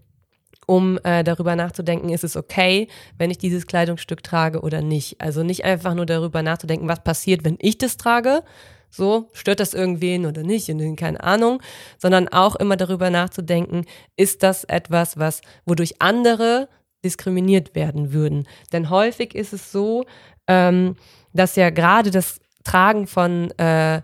[0.65, 5.19] um äh, darüber nachzudenken, ist es okay, wenn ich dieses Kleidungsstück trage oder nicht.
[5.21, 8.43] Also nicht einfach nur darüber nachzudenken, was passiert, wenn ich das trage,
[8.89, 11.61] so, stört das irgendwen oder nicht, und keine Ahnung,
[11.97, 13.85] sondern auch immer darüber nachzudenken,
[14.17, 16.69] ist das etwas, was, wodurch andere
[17.03, 18.47] diskriminiert werden würden.
[18.71, 20.05] Denn häufig ist es so,
[20.47, 20.95] ähm,
[21.33, 24.01] dass ja gerade das Tragen von äh,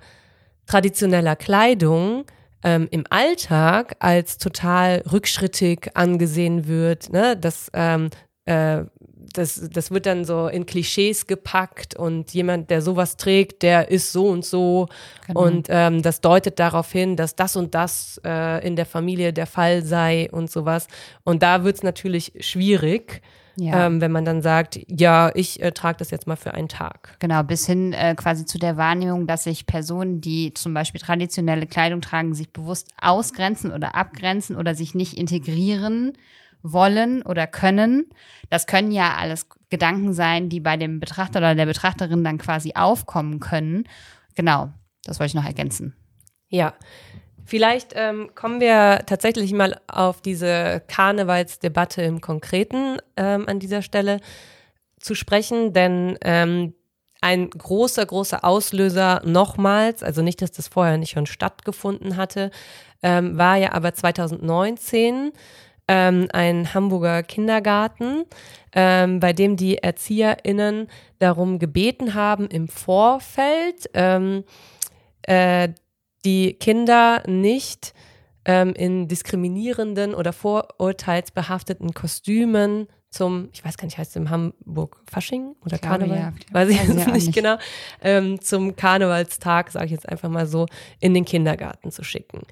[0.65, 2.25] traditioneller Kleidung
[2.63, 7.37] ähm, im Alltag als total rückschrittig angesehen wird, ne?
[7.37, 8.09] dass ähm,
[8.45, 8.83] äh,
[9.33, 14.11] das, das wird dann so in Klischees gepackt und jemand, der sowas trägt, der ist
[14.11, 14.87] so und so.
[15.27, 15.43] Genau.
[15.43, 19.47] Und ähm, das deutet darauf hin, dass das und das äh, in der Familie der
[19.47, 20.87] Fall sei und sowas.
[21.23, 23.21] Und da wird es natürlich schwierig.
[23.55, 23.87] Ja.
[23.87, 27.17] Ähm, wenn man dann sagt, ja, ich äh, trage das jetzt mal für einen Tag.
[27.19, 31.67] Genau, bis hin äh, quasi zu der Wahrnehmung, dass sich Personen, die zum Beispiel traditionelle
[31.67, 36.13] Kleidung tragen, sich bewusst ausgrenzen oder abgrenzen oder sich nicht integrieren
[36.61, 38.09] wollen oder können.
[38.49, 42.73] Das können ja alles Gedanken sein, die bei dem Betrachter oder der Betrachterin dann quasi
[42.75, 43.87] aufkommen können.
[44.35, 44.69] Genau,
[45.03, 45.95] das wollte ich noch ergänzen.
[46.49, 46.73] Ja,
[47.49, 54.19] Vielleicht ähm, kommen wir tatsächlich mal auf diese Karnevalsdebatte im Konkreten ähm, an dieser Stelle
[54.99, 56.75] zu sprechen, denn ähm,
[57.21, 62.51] ein großer, großer Auslöser nochmals, also nicht, dass das vorher nicht schon stattgefunden hatte,
[63.01, 65.31] ähm, war ja aber 2019
[65.89, 68.25] ähm, ein Hamburger Kindergarten,
[68.73, 74.43] ähm, bei dem die ErzieherInnen darum gebeten haben, im Vorfeld ähm,
[75.23, 75.69] äh,
[76.23, 77.95] die Kinder nicht
[78.45, 85.01] ähm, in diskriminierenden oder vorurteilsbehafteten Kostümen zum, ich weiß gar nicht, heißt es in Hamburg
[85.09, 86.17] Fasching oder ich Karneval?
[86.17, 86.33] ja.
[86.51, 87.57] Weiß ich jetzt nicht, nicht, genau.
[88.03, 90.67] Ähm, zum Karnevalstag, sage ich jetzt einfach mal so,
[90.99, 92.43] in den Kindergarten zu schicken.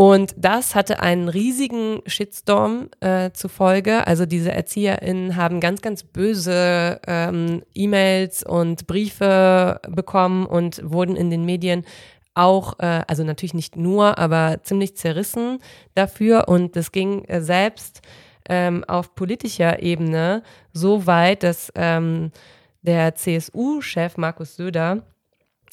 [0.00, 4.06] Und das hatte einen riesigen Shitstorm äh, zur Folge.
[4.06, 11.28] Also diese ErzieherInnen haben ganz, ganz böse ähm, E-Mails und Briefe bekommen und wurden in
[11.28, 11.84] den Medien
[12.32, 15.58] auch, äh, also natürlich nicht nur, aber ziemlich zerrissen
[15.94, 16.48] dafür.
[16.48, 18.00] Und das ging äh, selbst
[18.48, 22.32] ähm, auf politischer Ebene so weit, dass ähm,
[22.80, 25.02] der CSU-Chef Markus Söder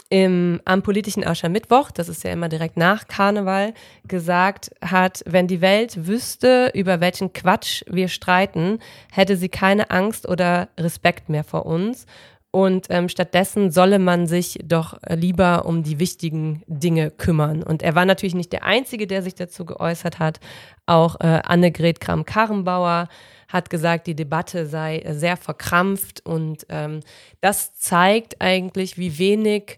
[0.10, 3.74] im, am politischen Aschermittwoch, das ist ja immer direkt nach Karneval,
[4.08, 8.80] gesagt hat, wenn die Welt wüsste, über welchen Quatsch wir streiten,
[9.12, 12.06] hätte sie keine Angst oder Respekt mehr vor uns.
[12.52, 17.62] Und ähm, stattdessen solle man sich doch lieber um die wichtigen Dinge kümmern.
[17.62, 20.40] Und er war natürlich nicht der Einzige, der sich dazu geäußert hat.
[20.86, 23.10] Auch äh, Annegret Kramp-Karrenbauer
[23.50, 26.26] hat gesagt, die Debatte sei sehr verkrampft.
[26.26, 27.02] Und ähm,
[27.42, 29.78] das zeigt eigentlich, wie wenig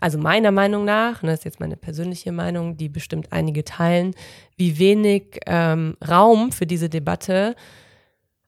[0.00, 4.14] also meiner Meinung nach, und das ist jetzt meine persönliche Meinung, die bestimmt einige teilen,
[4.56, 7.56] wie wenig ähm, Raum für diese Debatte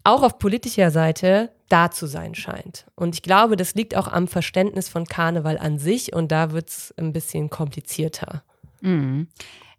[0.04, 2.87] auch auf politischer Seite da zu sein scheint.
[2.94, 6.68] Und ich glaube, das liegt auch am Verständnis von Karneval an sich und da wird
[6.68, 8.42] es ein bisschen komplizierter.
[8.80, 9.28] Mhm.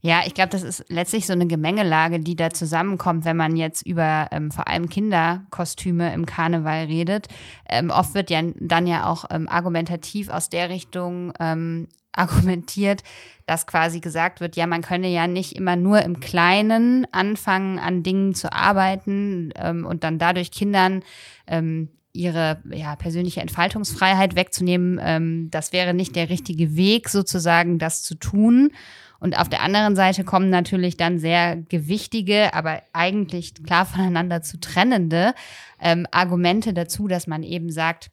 [0.01, 3.85] Ja, ich glaube, das ist letztlich so eine Gemengelage, die da zusammenkommt, wenn man jetzt
[3.85, 7.27] über ähm, vor allem Kinderkostüme im Karneval redet.
[7.67, 13.03] Ähm, oft wird ja dann ja auch ähm, argumentativ aus der Richtung ähm, argumentiert,
[13.45, 18.03] dass quasi gesagt wird, ja, man könne ja nicht immer nur im Kleinen anfangen, an
[18.03, 21.03] Dingen zu arbeiten ähm, und dann dadurch Kindern
[21.45, 24.99] ähm, ihre ja, persönliche Entfaltungsfreiheit wegzunehmen.
[25.01, 28.71] Ähm, das wäre nicht der richtige Weg, sozusagen das zu tun.
[29.19, 34.59] Und auf der anderen Seite kommen natürlich dann sehr gewichtige, aber eigentlich klar voneinander zu
[34.59, 35.33] trennende
[35.79, 38.11] ähm, Argumente dazu, dass man eben sagt,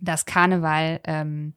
[0.00, 1.54] dass Karneval ähm,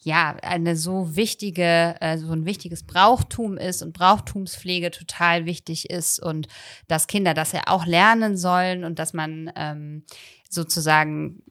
[0.00, 6.20] ja eine so wichtige, äh, so ein wichtiges Brauchtum ist und Brauchtumspflege total wichtig ist
[6.20, 6.48] und
[6.86, 10.04] dass Kinder das ja auch lernen sollen und dass man ähm,
[10.48, 11.42] sozusagen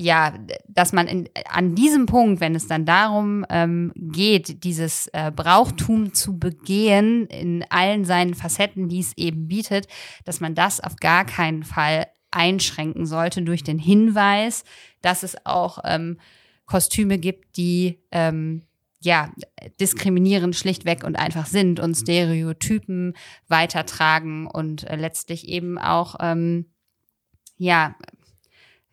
[0.00, 0.32] ja,
[0.68, 6.14] dass man in, an diesem Punkt, wenn es dann darum ähm, geht, dieses äh, Brauchtum
[6.14, 9.88] zu begehen in allen seinen Facetten, die es eben bietet,
[10.24, 14.62] dass man das auf gar keinen Fall einschränken sollte durch den Hinweis,
[15.02, 16.20] dass es auch ähm,
[16.66, 18.62] Kostüme gibt, die ähm,
[19.00, 19.32] ja,
[19.80, 23.14] diskriminierend schlichtweg und einfach sind und Stereotypen
[23.48, 26.66] weitertragen und äh, letztlich eben auch ähm,
[27.56, 27.96] ja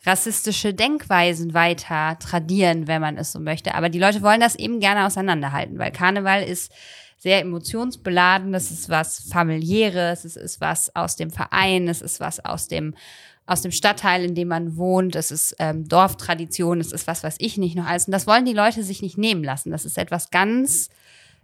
[0.05, 3.75] rassistische Denkweisen weiter tradieren, wenn man es so möchte.
[3.75, 6.71] Aber die Leute wollen das eben gerne auseinanderhalten, weil Karneval ist
[7.17, 12.43] sehr emotionsbeladen, es ist was familiäres, es ist was aus dem Verein, es ist was
[12.43, 12.93] aus dem
[13.47, 17.35] aus dem Stadtteil, in dem man wohnt, es ist ähm, Dorftradition, es ist was, was
[17.37, 18.07] ich nicht noch alles.
[18.07, 19.69] Und das wollen die Leute sich nicht nehmen lassen.
[19.69, 20.89] Das ist etwas ganz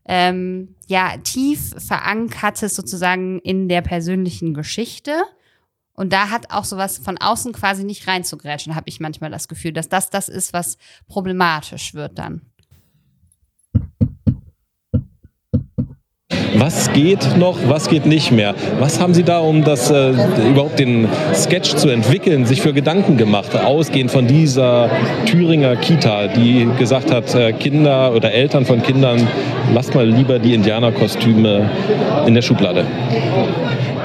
[0.05, 5.11] ähm, ja tief verankertes sozusagen in der persönlichen Geschichte.
[5.93, 9.73] Und da hat auch sowas von außen quasi nicht reinzugrätschen, habe ich manchmal das Gefühl,
[9.73, 10.77] dass das das ist, was
[11.07, 12.41] problematisch wird dann.
[16.55, 18.55] Was geht noch, was geht nicht mehr?
[18.79, 20.11] Was haben Sie da, um das äh,
[20.49, 24.89] überhaupt den Sketch zu entwickeln, sich für Gedanken gemacht, ausgehend von dieser
[25.25, 29.27] Thüringer Kita, die gesagt hat, äh, Kinder oder Eltern von Kindern,
[29.73, 31.69] lasst mal lieber die Indianerkostüme
[32.27, 32.85] in der Schublade?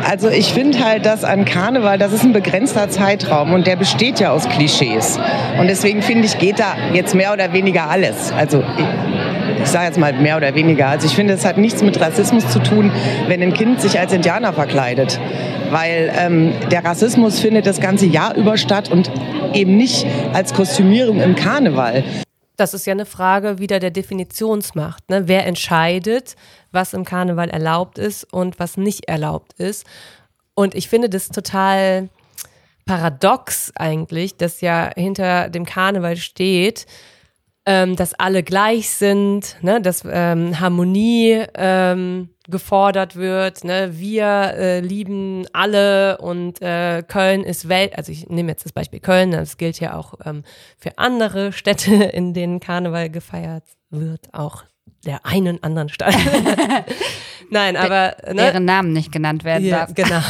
[0.08, 4.20] Also ich finde halt, dass an Karneval, das ist ein begrenzter Zeitraum und der besteht
[4.20, 5.18] ja aus Klischees.
[5.58, 8.32] Und deswegen finde ich, geht da jetzt mehr oder weniger alles.
[8.32, 8.62] Also
[9.60, 10.86] ich, sage jetzt mal mehr oder weniger.
[10.86, 12.92] Also ich finde, es hat nichts mit Rassismus zu tun,
[13.26, 15.18] wenn ein Kind sich als Indianer verkleidet.
[15.70, 19.10] Weil ähm, der Rassismus findet das ganze Jahr über statt und
[19.54, 22.04] eben nicht als Kostümierung im Karneval.
[22.56, 25.10] Das ist ja eine Frage wieder der Definitionsmacht.
[25.10, 25.28] Ne?
[25.28, 26.36] Wer entscheidet,
[26.72, 29.86] was im Karneval erlaubt ist und was nicht erlaubt ist?
[30.54, 32.08] Und ich finde das total
[32.86, 36.86] paradox eigentlich, dass ja hinter dem Karneval steht,
[37.66, 39.80] ähm, dass alle gleich sind, ne?
[39.80, 43.64] dass ähm, Harmonie ähm, gefordert wird.
[43.64, 43.90] Ne?
[43.92, 47.96] Wir äh, lieben alle und äh, Köln ist Welt.
[47.98, 50.44] Also ich nehme jetzt das Beispiel Köln, das gilt ja auch ähm,
[50.78, 54.64] für andere Städte, in denen Karneval gefeiert wird, auch
[55.04, 56.14] der einen anderen Stadt.
[57.50, 58.34] Nein, aber ne?
[58.34, 59.94] deren Namen nicht genannt werden ja, darf.
[59.94, 60.20] Genau.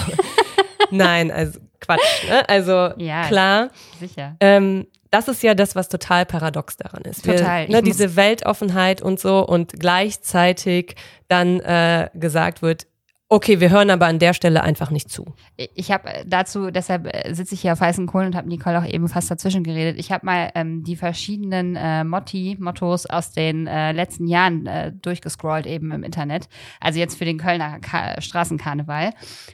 [0.91, 2.29] Nein, also Quatsch.
[2.29, 2.49] Ne?
[2.49, 3.71] Also ja, klar.
[4.01, 4.37] Sicher.
[4.41, 7.27] Ähm, das ist ja das, was total paradox daran ist.
[7.27, 7.69] Wir, total.
[7.69, 10.97] Ne, diese Weltoffenheit und so und gleichzeitig
[11.29, 12.87] dann äh, gesagt wird,
[13.29, 15.35] Okay, wir hören aber an der Stelle einfach nicht zu.
[15.57, 18.87] Ich habe dazu, deshalb äh, sitze ich hier auf heißen Kohlen und habe Nicole auch
[18.87, 19.99] eben fast dazwischen geredet.
[19.99, 24.93] Ich habe mal ähm, die verschiedenen äh, Motti, Mottos aus den äh, letzten Jahren äh,
[24.93, 26.49] durchgescrollt eben im Internet.
[26.81, 29.11] Also jetzt für den Kölner Ka Straßenkarneval.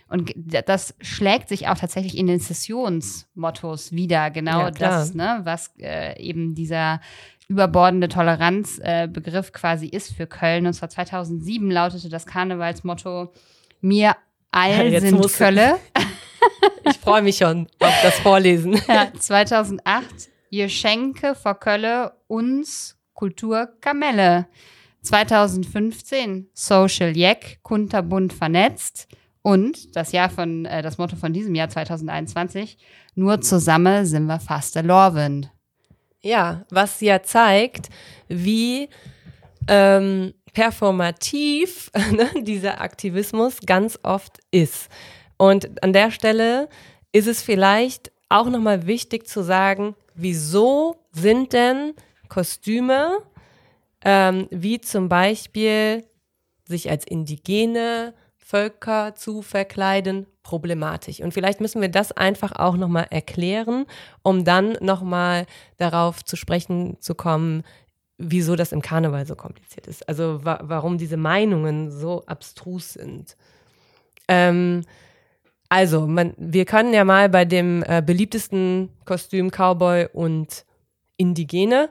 [0.07, 0.35] Und
[0.67, 4.31] das schlägt sich auch tatsächlich in den Sessionsmottos wieder.
[4.31, 7.01] Genau ja, das, ne, was äh, eben dieser
[7.49, 10.67] überbordende Toleranzbegriff äh, quasi ist für Köln.
[10.67, 13.33] Und zwar 2007 lautete das Karnevalsmotto
[13.83, 14.16] mir
[14.51, 15.79] all ja, sind Kölle.
[16.85, 18.81] ich freue mich schon auf das Vorlesen.
[18.88, 20.07] Ja, 2008,
[20.51, 24.47] ihr Schenke vor Kölle uns Kultur Kamelle.
[25.03, 29.09] 2015 Social Jack, kunterbunt vernetzt.
[29.42, 32.79] Und das Jahr von, äh, das Motto von diesem Jahr 2021,
[33.16, 35.51] nur zusammen sind wir fast der Lorwind.
[36.21, 37.88] Ja, was ja zeigt,
[38.29, 38.88] wie
[39.68, 44.88] ähm, performativ ne, dieser Aktivismus ganz oft ist.
[45.37, 46.68] Und an der Stelle
[47.12, 51.94] ist es vielleicht auch nochmal wichtig zu sagen, wieso sind denn
[52.29, 53.18] Kostüme,
[54.05, 56.05] ähm, wie zum Beispiel
[56.64, 61.20] sich als indigene Völker zu verkleiden, problematisch.
[61.20, 63.87] Und vielleicht müssen wir das einfach auch nochmal erklären,
[64.22, 65.46] um dann nochmal
[65.77, 67.62] darauf zu sprechen zu kommen,
[68.18, 70.09] wieso das im Karneval so kompliziert ist.
[70.09, 73.37] Also wa warum diese Meinungen so abstrus sind.
[74.29, 74.85] Ähm,
[75.68, 80.66] also, man, wir können ja mal bei dem äh, beliebtesten Kostüm Cowboy und
[81.16, 81.88] Indigene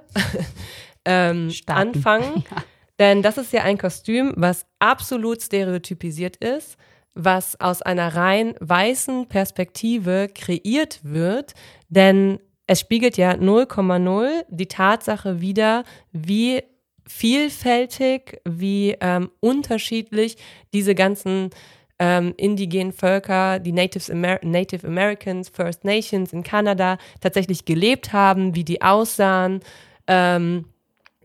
[1.05, 2.43] ähm, anfangen.
[2.51, 2.63] Ja.
[2.99, 6.77] Denn das ist ja ein Kostüm, was absolut stereotypisiert ist,
[7.15, 11.53] was aus einer rein weißen Perspektive kreiert wird.
[11.89, 16.63] Denn es spiegelt ja 0,0 die Tatsache wider, wie
[17.07, 20.37] vielfältig, wie ähm, unterschiedlich
[20.73, 21.49] diese ganzen
[21.99, 28.55] ähm, indigenen Völker, die Natives Amer Native Americans, First Nations in Kanada tatsächlich gelebt haben,
[28.55, 29.59] wie die aussahen,
[30.07, 30.65] ähm,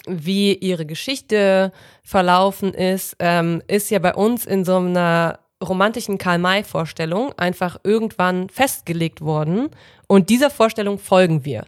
[0.07, 1.72] wie ihre Geschichte
[2.03, 9.22] verlaufen ist, ähm, ist ja bei uns in so einer romantischen Karl-May-Vorstellung einfach irgendwann festgelegt
[9.22, 9.70] worden.
[10.07, 11.64] Und dieser Vorstellung folgen wir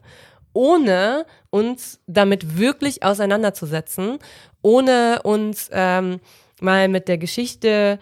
[0.58, 4.18] ohne uns damit wirklich auseinanderzusetzen,
[4.60, 6.18] ohne uns ähm,
[6.60, 8.00] mal mit der Geschichte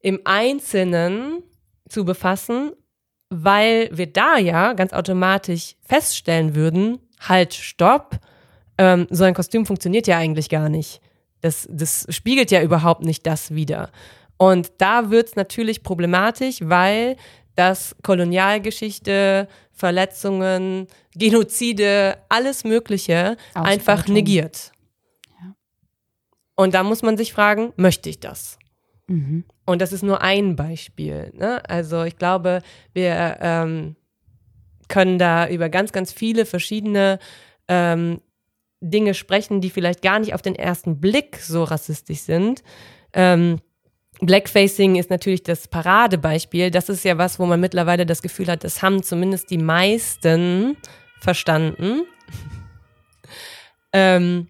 [0.00, 1.44] im Einzelnen
[1.88, 2.72] zu befassen,
[3.30, 8.18] weil wir da ja ganz automatisch feststellen würden, halt, stopp,
[8.78, 11.00] ähm, so ein Kostüm funktioniert ja eigentlich gar nicht.
[11.40, 13.90] Das, das spiegelt ja überhaupt nicht das wieder.
[14.38, 17.16] Und da wird es natürlich problematisch, weil
[17.54, 24.72] das Kolonialgeschichte, Verletzungen, Genozide, alles Mögliche einfach negiert.
[25.40, 25.54] Ja.
[26.54, 28.58] Und da muss man sich fragen, möchte ich das?
[29.06, 29.44] Mhm.
[29.66, 31.32] Und das ist nur ein Beispiel.
[31.34, 31.68] Ne?
[31.68, 32.60] Also ich glaube,
[32.92, 33.96] wir ähm,
[34.88, 37.18] können da über ganz, ganz viele verschiedene
[37.68, 38.20] ähm,
[38.80, 42.62] Dinge sprechen, die vielleicht gar nicht auf den ersten Blick so rassistisch sind.
[43.12, 43.60] Ähm,
[44.22, 46.70] Blackfacing ist natürlich das Paradebeispiel.
[46.70, 50.76] Das ist ja was, wo man mittlerweile das Gefühl hat, das haben zumindest die meisten
[51.18, 52.02] verstanden.
[53.92, 54.46] ähm,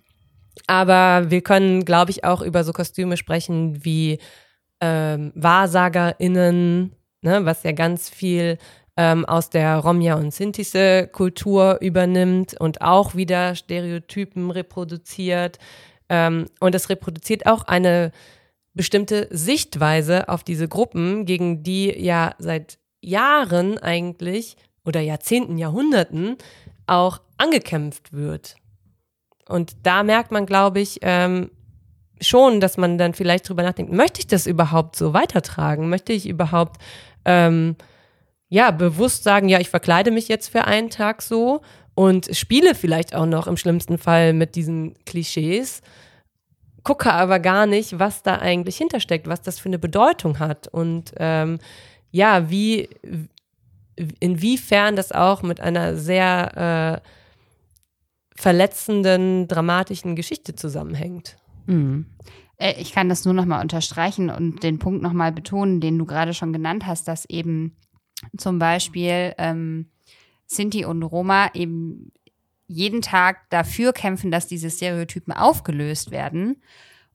[0.66, 4.18] aber wir können, glaube ich, auch über so Kostüme sprechen wie
[4.82, 8.58] ähm, WahrsagerInnen, ne, was ja ganz viel
[8.98, 15.58] ähm, aus der Romja- und Sintise-Kultur übernimmt und auch wieder Stereotypen reproduziert.
[16.10, 18.12] Ähm, und es reproduziert auch eine
[18.74, 26.36] bestimmte Sichtweise auf diese Gruppen, gegen die ja seit Jahren eigentlich oder Jahrzehnten, Jahrhunderten
[26.86, 28.56] auch angekämpft wird.
[29.48, 31.50] Und da merkt man, glaube ich, ähm,
[32.20, 35.88] schon, dass man dann vielleicht drüber nachdenkt, möchte ich das überhaupt so weitertragen?
[35.88, 36.80] Möchte ich überhaupt
[37.24, 37.76] ähm,
[38.48, 41.62] ja bewusst sagen, ja, ich verkleide mich jetzt für einen Tag so
[41.94, 45.82] und spiele vielleicht auch noch im schlimmsten Fall mit diesen Klischees,
[46.84, 51.12] gucke aber gar nicht, was da eigentlich hintersteckt, was das für eine Bedeutung hat und
[51.16, 51.58] ähm,
[52.10, 52.88] ja, wie
[54.20, 57.08] inwiefern das auch mit einer sehr äh,
[58.34, 61.36] verletzenden, dramatischen Geschichte zusammenhängt.
[61.66, 62.06] Mhm.
[62.56, 65.98] Äh, ich kann das nur noch mal unterstreichen und den Punkt noch mal betonen, den
[65.98, 67.76] du gerade schon genannt hast, dass eben
[68.36, 69.90] zum Beispiel ähm,
[70.46, 72.12] Sinti und Roma eben
[72.72, 76.62] jeden Tag dafür kämpfen, dass diese Stereotypen aufgelöst werden.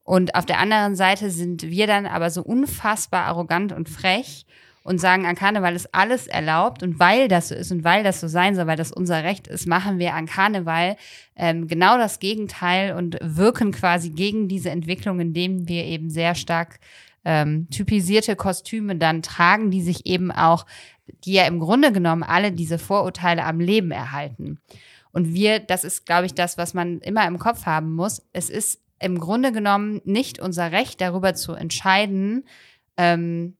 [0.03, 4.45] Und auf der anderen Seite sind wir dann aber so unfassbar arrogant und frech
[4.87, 8.21] und sagen, an Karneval ist alles erlaubt und weil das so ist und weil das
[8.21, 10.95] so sein soll, weil das unser Recht ist, machen wir an Karneval
[11.35, 16.79] ähm, genau das Gegenteil und wirken quasi gegen diese Entwicklung, indem wir eben sehr stark
[17.25, 20.65] ähm, typisierte Kostüme dann tragen, die sich eben auch,
[21.25, 24.57] die ja im Grunde genommen alle diese Vorurteile am Leben erhalten.
[25.17, 28.21] Und wir, das ist, glaube ich, das, was man immer im Kopf haben muss.
[28.33, 32.45] Es ist im Grunde genommen nicht unser Recht, darüber zu entscheiden,
[32.97, 33.57] ähm,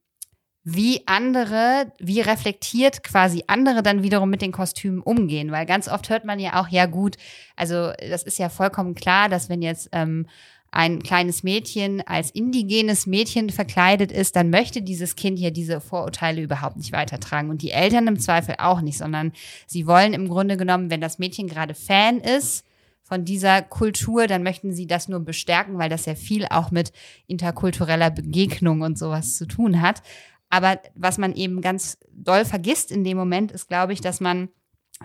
[0.63, 5.51] wie andere, wie reflektiert quasi andere dann wiederum mit den Kostümen umgehen.
[5.51, 7.17] Weil ganz oft hört man ja auch, ja gut,
[7.55, 10.27] also das ist ja vollkommen klar, dass wenn jetzt ähm,
[10.71, 16.41] ein kleines Mädchen als indigenes Mädchen verkleidet ist, dann möchte dieses Kind ja diese Vorurteile
[16.41, 17.49] überhaupt nicht weitertragen.
[17.49, 19.31] Und die Eltern im Zweifel auch nicht, sondern
[19.65, 22.65] sie wollen im Grunde genommen, wenn das Mädchen gerade Fan ist,
[23.07, 26.91] von dieser Kultur, dann möchten sie das nur bestärken, weil das ja viel auch mit
[27.27, 30.01] interkultureller Begegnung und sowas zu tun hat.
[30.49, 34.49] Aber was man eben ganz doll vergisst in dem Moment, ist, glaube ich, dass man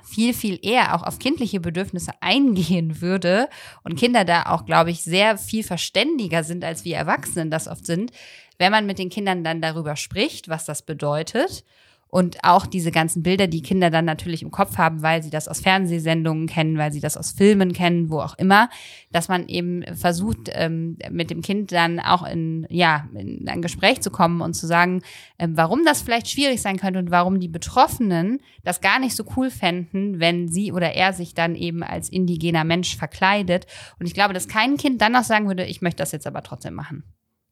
[0.02, 3.48] viel, viel eher auch auf kindliche Bedürfnisse eingehen würde
[3.84, 7.86] und Kinder da auch, glaube ich, sehr viel verständiger sind, als wir Erwachsenen das oft
[7.86, 8.10] sind,
[8.58, 11.64] wenn man mit den Kindern dann darüber spricht, was das bedeutet
[12.12, 15.48] und auch diese ganzen Bilder, die Kinder dann natürlich im Kopf haben, weil sie das
[15.48, 18.68] aus Fernsehsendungen kennen, weil sie das aus Filmen kennen, wo auch immer,
[19.12, 24.02] dass man eben versucht, ähm, mit dem Kind dann auch in, ja, in ein Gespräch
[24.02, 25.00] zu kommen und zu sagen,
[25.38, 29.24] ähm, warum das vielleicht schwierig sein könnte und warum die Betroffenen das gar nicht so
[29.38, 33.66] cool fänden, wenn sie oder er sich dann eben als indigener Mensch verkleidet.
[33.98, 36.42] Und ich glaube, dass kein Kind dann noch sagen würde, ich möchte das jetzt aber
[36.42, 37.04] trotzdem machen.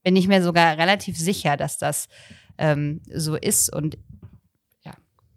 [0.04, 2.08] Bin ich mir sogar relativ sicher, dass das
[2.58, 3.74] ähm, so ist.
[3.74, 3.96] Und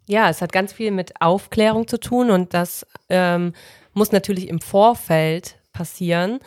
[0.06, 3.52] ja, es hat ganz viel mit Aufklärung zu tun und das ähm,
[3.92, 6.40] muss natürlich im Vorfeld passieren.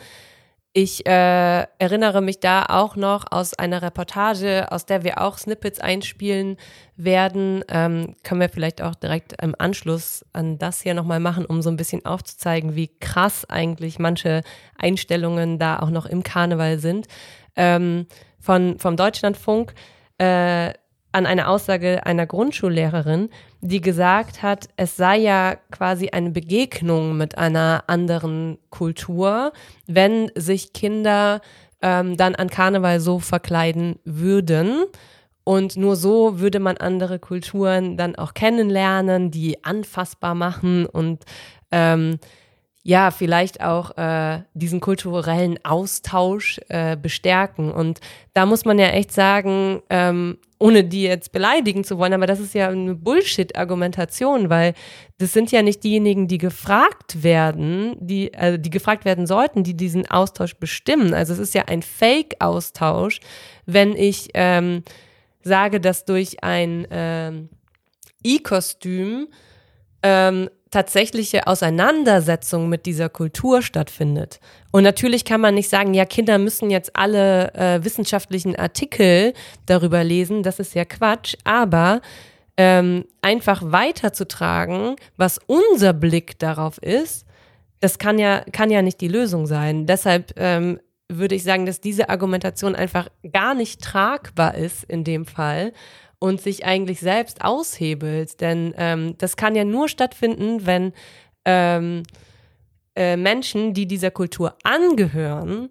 [0.74, 5.80] Ich äh, erinnere mich da auch noch aus einer Reportage, aus der wir auch Snippets
[5.80, 6.56] einspielen
[6.94, 7.64] werden.
[7.68, 11.70] Ähm, können wir vielleicht auch direkt im Anschluss an das hier nochmal machen, um so
[11.70, 14.42] ein bisschen aufzuzeigen, wie krass eigentlich manche
[14.76, 17.08] Einstellungen da auch noch im Karneval sind.
[17.56, 18.06] Ähm,
[18.38, 19.74] von, vom Deutschlandfunk.
[20.18, 20.74] Äh,
[21.12, 23.30] an eine Aussage einer Grundschullehrerin,
[23.60, 29.52] die gesagt hat, es sei ja quasi eine Begegnung mit einer anderen Kultur,
[29.86, 31.40] wenn sich Kinder
[31.82, 34.84] ähm, dann an Karneval so verkleiden würden.
[35.44, 41.24] Und nur so würde man andere Kulturen dann auch kennenlernen, die anfassbar machen und
[41.70, 42.18] ähm,
[42.82, 47.70] ja, vielleicht auch äh, diesen kulturellen Austausch äh, bestärken.
[47.70, 48.00] Und
[48.32, 52.40] da muss man ja echt sagen, ähm, ohne die jetzt beleidigen zu wollen, aber das
[52.40, 54.74] ist ja eine Bullshit-Argumentation, weil
[55.18, 59.76] das sind ja nicht diejenigen, die gefragt werden, die, also die gefragt werden sollten, die
[59.76, 61.14] diesen Austausch bestimmen.
[61.14, 63.20] Also es ist ja ein Fake-Austausch,
[63.66, 64.82] wenn ich ähm,
[65.42, 67.48] sage, dass durch ein ähm,
[68.24, 69.28] E-Kostüm
[70.02, 74.40] ähm, tatsächliche Auseinandersetzung mit dieser Kultur stattfindet.
[74.70, 79.32] Und natürlich kann man nicht sagen, ja, Kinder müssen jetzt alle äh, wissenschaftlichen Artikel
[79.66, 82.00] darüber lesen, das ist ja Quatsch, aber
[82.56, 87.24] ähm, einfach weiterzutragen, was unser Blick darauf ist,
[87.80, 89.86] das kann ja, kann ja nicht die Lösung sein.
[89.86, 95.24] Deshalb ähm, würde ich sagen, dass diese Argumentation einfach gar nicht tragbar ist in dem
[95.24, 95.72] Fall
[96.18, 98.40] und sich eigentlich selbst aushebelt.
[98.40, 100.92] Denn ähm, das kann ja nur stattfinden, wenn
[101.44, 102.02] ähm,
[102.96, 105.68] äh, Menschen, die dieser Kultur angehören,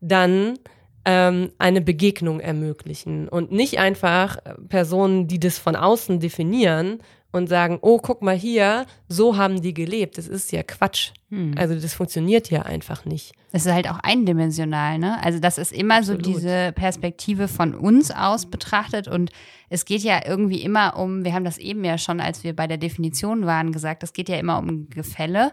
[0.00, 0.58] dann
[1.04, 6.98] ähm, eine Begegnung ermöglichen und nicht einfach Personen, die das von außen definieren
[7.34, 10.18] und sagen, oh, guck mal hier, so haben die gelebt.
[10.18, 11.10] Das ist ja Quatsch.
[11.30, 11.54] Hm.
[11.58, 13.32] Also das funktioniert ja einfach nicht.
[13.50, 15.22] Das ist halt auch eindimensional, ne?
[15.22, 16.24] Also das ist immer Absolut.
[16.24, 19.30] so diese Perspektive von uns aus betrachtet und
[19.68, 22.68] es geht ja irgendwie immer um, wir haben das eben ja schon, als wir bei
[22.68, 25.52] der Definition waren, gesagt, es geht ja immer um Gefälle.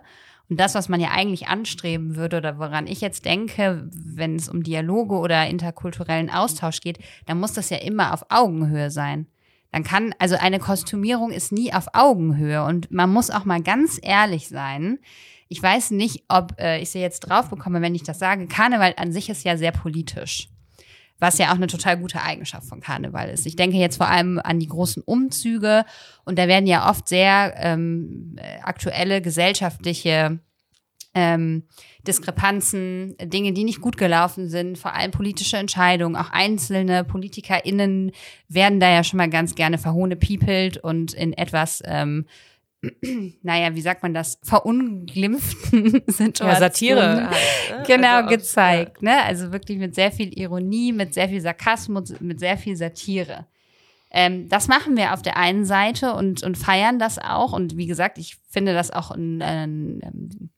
[0.49, 4.49] Und das, was man ja eigentlich anstreben würde oder woran ich jetzt denke, wenn es
[4.49, 9.27] um Dialoge oder interkulturellen Austausch geht, dann muss das ja immer auf Augenhöhe sein
[9.71, 13.99] dann kann, also eine Kostümierung ist nie auf Augenhöhe und man muss auch mal ganz
[14.01, 14.99] ehrlich sein.
[15.47, 18.47] Ich weiß nicht, ob äh, ich sie jetzt drauf bekomme, wenn ich das sage.
[18.47, 20.49] Karneval an sich ist ja sehr politisch.
[21.19, 23.45] Was ja auch eine total gute Eigenschaft von Karneval ist.
[23.45, 25.85] Ich denke jetzt vor allem an die großen Umzüge
[26.25, 30.39] und da werden ja oft sehr ähm, aktuelle gesellschaftliche
[31.13, 31.67] ähm,
[32.07, 38.11] Diskrepanzen, Dinge, die nicht gut gelaufen sind, vor allem politische Entscheidungen, auch einzelne PolitikerInnen
[38.47, 42.25] werden da ja schon mal ganz gerne verhohnepiepelt und in etwas ähm,
[43.43, 46.53] naja, wie sagt man das, verunglimpften Situationen.
[46.53, 47.29] Ja, Satire.
[47.29, 47.83] Halt, ne?
[47.87, 49.01] Genau, also gezeigt.
[49.01, 49.09] Ja.
[49.09, 49.23] Ne?
[49.23, 53.45] Also wirklich mit sehr viel Ironie, mit sehr viel Sarkasmus, mit sehr viel Satire.
[54.09, 57.53] Ähm, das machen wir auf der einen Seite und, und feiern das auch.
[57.53, 60.49] Und wie gesagt, ich finde das auch ein, ein, ein,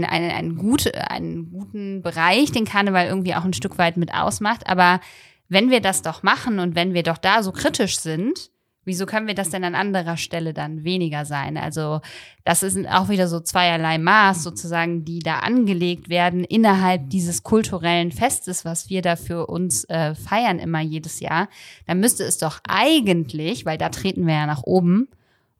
[0.00, 4.66] ein, ein gut, einen guten Bereich, den Karneval irgendwie auch ein Stück weit mit ausmacht.
[4.66, 5.00] Aber
[5.48, 8.50] wenn wir das doch machen und wenn wir doch da so kritisch sind,
[8.84, 11.56] Wieso können wir das denn an anderer Stelle dann weniger sein?
[11.56, 12.00] Also
[12.44, 18.10] das ist auch wieder so zweierlei Maß sozusagen, die da angelegt werden innerhalb dieses kulturellen
[18.10, 21.48] Festes, was wir da für uns äh, feiern immer jedes Jahr.
[21.86, 25.06] Dann müsste es doch eigentlich, weil da treten wir ja nach oben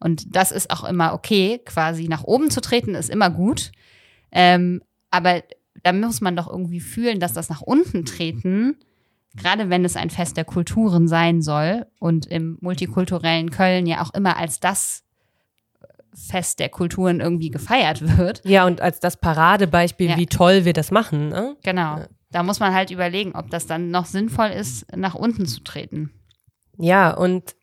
[0.01, 3.70] und das ist auch immer okay, quasi nach oben zu treten ist immer gut.
[4.33, 5.43] Ähm, aber
[5.83, 8.76] da muss man doch irgendwie fühlen, dass das nach unten treten
[9.35, 14.12] gerade wenn es ein Fest der Kulturen sein soll und im multikulturellen Köln ja auch
[14.12, 15.05] immer als das
[16.14, 18.43] Fest der Kulturen irgendwie gefeiert wird.
[18.45, 20.16] Ja, und als das Paradebeispiel, Ja.
[20.18, 21.30] wie toll wir das machen.
[21.30, 21.57] Ne?
[21.62, 22.05] Genau.
[22.30, 26.11] Da muss man halt überlegen, ob das dann noch sinnvoll ist, nach unten zu treten.
[26.76, 27.55] Ja, und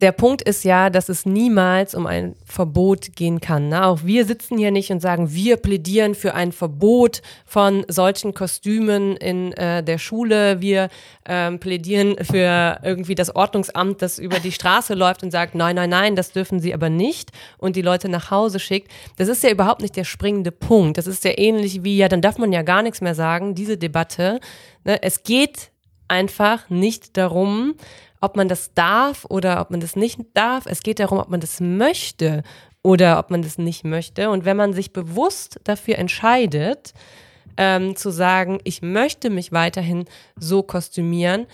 [0.00, 3.68] der Punkt ist ja, dass es niemals um ein Verbot gehen kann.
[3.68, 3.86] Ne?
[3.86, 9.16] Auch wir sitzen hier nicht und sagen, wir plädieren für ein Verbot von solchen Kostümen
[9.16, 10.60] in äh, der Schule.
[10.60, 10.88] Wir
[11.24, 15.90] ähm, plädieren für irgendwie das Ordnungsamt, das über die Straße läuft und sagt, nein, nein,
[15.90, 18.90] nein, das dürfen sie aber nicht und die Leute nach Hause schickt.
[19.18, 20.98] Das ist ja überhaupt nicht der springende Punkt.
[20.98, 23.78] Das ist ja ähnlich wie, ja, dann darf man ja gar nichts mehr sagen, diese
[23.78, 24.40] Debatte.
[24.84, 25.00] Ne?
[25.02, 25.70] Es geht
[26.08, 27.74] einfach nicht darum,
[28.20, 30.66] ob man das darf oder ob man das nicht darf.
[30.66, 32.42] Es geht darum, ob man das möchte
[32.82, 34.30] oder ob man das nicht möchte.
[34.30, 36.94] Und wenn man sich bewusst dafür entscheidet,
[37.56, 40.04] ähm, zu sagen, ich möchte mich weiterhin
[40.36, 41.46] so kostümieren,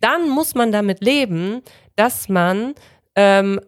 [0.00, 1.62] dann muss man damit leben,
[1.96, 2.74] dass man
[3.16, 3.60] ähm,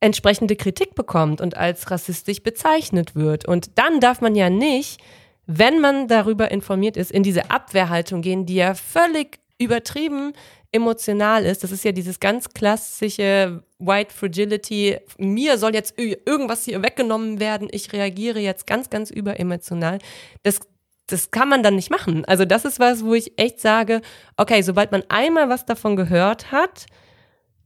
[0.00, 3.46] entsprechende Kritik bekommt und als rassistisch bezeichnet wird.
[3.46, 5.00] Und dann darf man ja nicht,
[5.46, 10.32] wenn man darüber informiert ist, in diese Abwehrhaltung gehen, die ja völlig übertrieben
[10.72, 11.64] emotional ist.
[11.64, 14.98] Das ist ja dieses ganz klassische White Fragility.
[15.18, 17.68] Mir soll jetzt irgendwas hier weggenommen werden.
[17.70, 19.98] Ich reagiere jetzt ganz, ganz überemotional.
[20.42, 20.60] Das,
[21.06, 22.24] das kann man dann nicht machen.
[22.24, 24.00] Also das ist was, wo ich echt sage,
[24.36, 26.86] okay, sobald man einmal was davon gehört hat,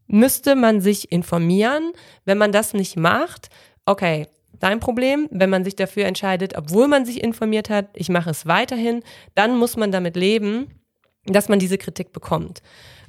[0.06, 1.92] müsste man sich informieren.
[2.24, 3.48] Wenn man das nicht macht,
[3.86, 4.26] okay,
[4.60, 5.28] dein Problem.
[5.30, 9.02] Wenn man sich dafür entscheidet, obwohl man sich informiert hat, ich mache es weiterhin,
[9.34, 10.79] dann muss man damit leben,
[11.26, 12.62] dass man diese Kritik bekommt.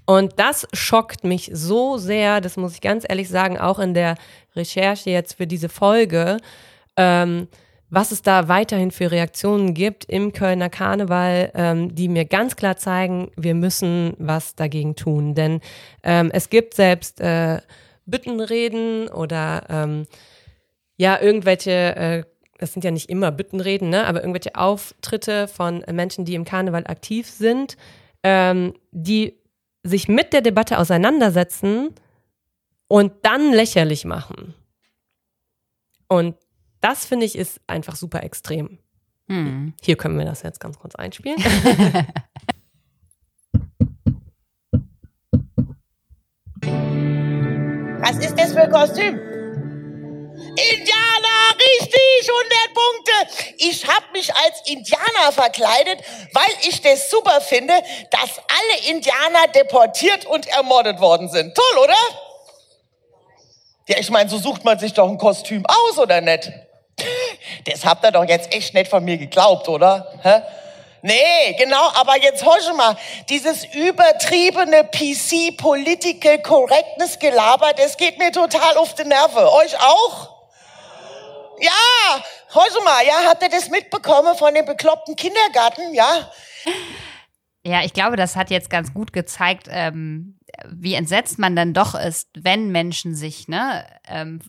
[0.05, 4.16] Und das schockt mich so sehr, das muss ich ganz ehrlich sagen, auch in der
[4.55, 6.38] Recherche jetzt für diese Folge,
[6.97, 7.47] ähm,
[7.89, 12.78] was es da weiterhin für Reaktionen gibt im Kölner Karneval, ähm, die mir ganz klar
[12.78, 15.36] zeigen, wir müssen was dagegen tun.
[15.36, 15.59] Denn
[16.03, 17.59] ähm, es gibt selbst äh,
[18.05, 20.07] Büttenreden oder ähm,
[20.95, 22.24] ja, irgendwelche, äh,
[22.59, 26.86] das sind ja nicht immer Büttenreden, ne, aber irgendwelche Auftritte von Menschen, die im Karneval
[26.88, 27.76] aktiv sind,
[28.24, 29.38] ähm, die
[29.84, 31.95] sich mit der Debatte auseinandersetzen
[32.88, 34.53] und dann lächerlich machen.
[36.07, 36.36] Und
[36.82, 38.80] das finde ich ist einfach super extrem.
[39.30, 39.74] Hm.
[39.82, 41.38] Hier können wir das jetzt ganz kurz einspielen.
[48.01, 49.17] Was ist das für ein Kostüm?
[50.57, 51.30] Indianer,
[51.70, 53.55] richtig, 100 Punkte.
[53.57, 55.99] Ich habe mich als Indianer verkleidet,
[56.34, 57.74] weil ich das super finde,
[58.09, 61.55] dass alle Indianer deportiert und ermordet worden sind.
[61.55, 61.97] Toll, oder?
[63.88, 66.51] Ja, ich meine, so sucht man sich doch ein Kostüm aus, oder nicht?
[67.66, 70.20] Das habt ihr doch jetzt echt nicht von mir geglaubt, oder?
[70.22, 70.41] Hä?
[71.03, 72.95] Nee, genau, aber jetzt horche mal,
[73.28, 79.43] dieses übertriebene PC Political Correctness Gelaber, das geht mir total auf die Nerven.
[79.43, 80.30] Euch auch?
[81.62, 86.32] Ja, horche mal, ja, habt ihr das mitbekommen von dem bekloppten Kindergarten, ja?
[87.64, 91.93] Ja, ich glaube, das hat jetzt ganz gut gezeigt, ähm, wie entsetzt man dann doch
[91.93, 94.39] ist, wenn Menschen sich ne, ähm,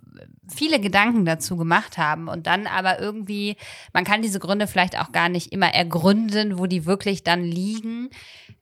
[0.49, 3.57] viele Gedanken dazu gemacht haben und dann aber irgendwie,
[3.93, 8.09] man kann diese Gründe vielleicht auch gar nicht immer ergründen, wo die wirklich dann liegen.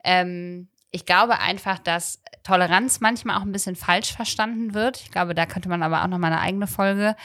[0.03, 4.99] Ähm, ich glaube einfach, dass Toleranz manchmal auch ein bisschen falsch verstanden wird.
[5.01, 7.15] Ich glaube, da könnte man aber auch noch mal eine eigene Folge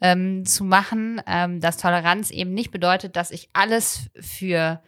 [0.00, 4.82] ähm, zu machen, ähm, dass Toleranz eben nicht bedeutet, dass ich alles für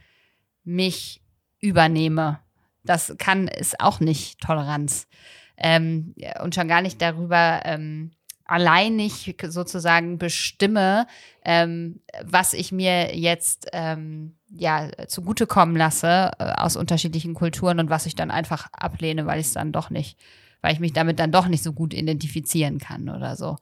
[0.64, 1.22] mich
[1.60, 2.40] übernehme.
[2.84, 5.08] Das kann ist auch nicht Toleranz.
[5.56, 8.12] Ähm, und schon gar nicht darüber ähm,
[8.48, 11.06] alleinig sozusagen bestimme,
[11.44, 18.06] ähm, was ich mir jetzt ähm, ja zugutekommen lasse äh, aus unterschiedlichen Kulturen und was
[18.06, 20.18] ich dann einfach ablehne, weil ich es dann doch nicht,
[20.62, 23.56] weil ich mich damit dann doch nicht so gut identifizieren kann oder so.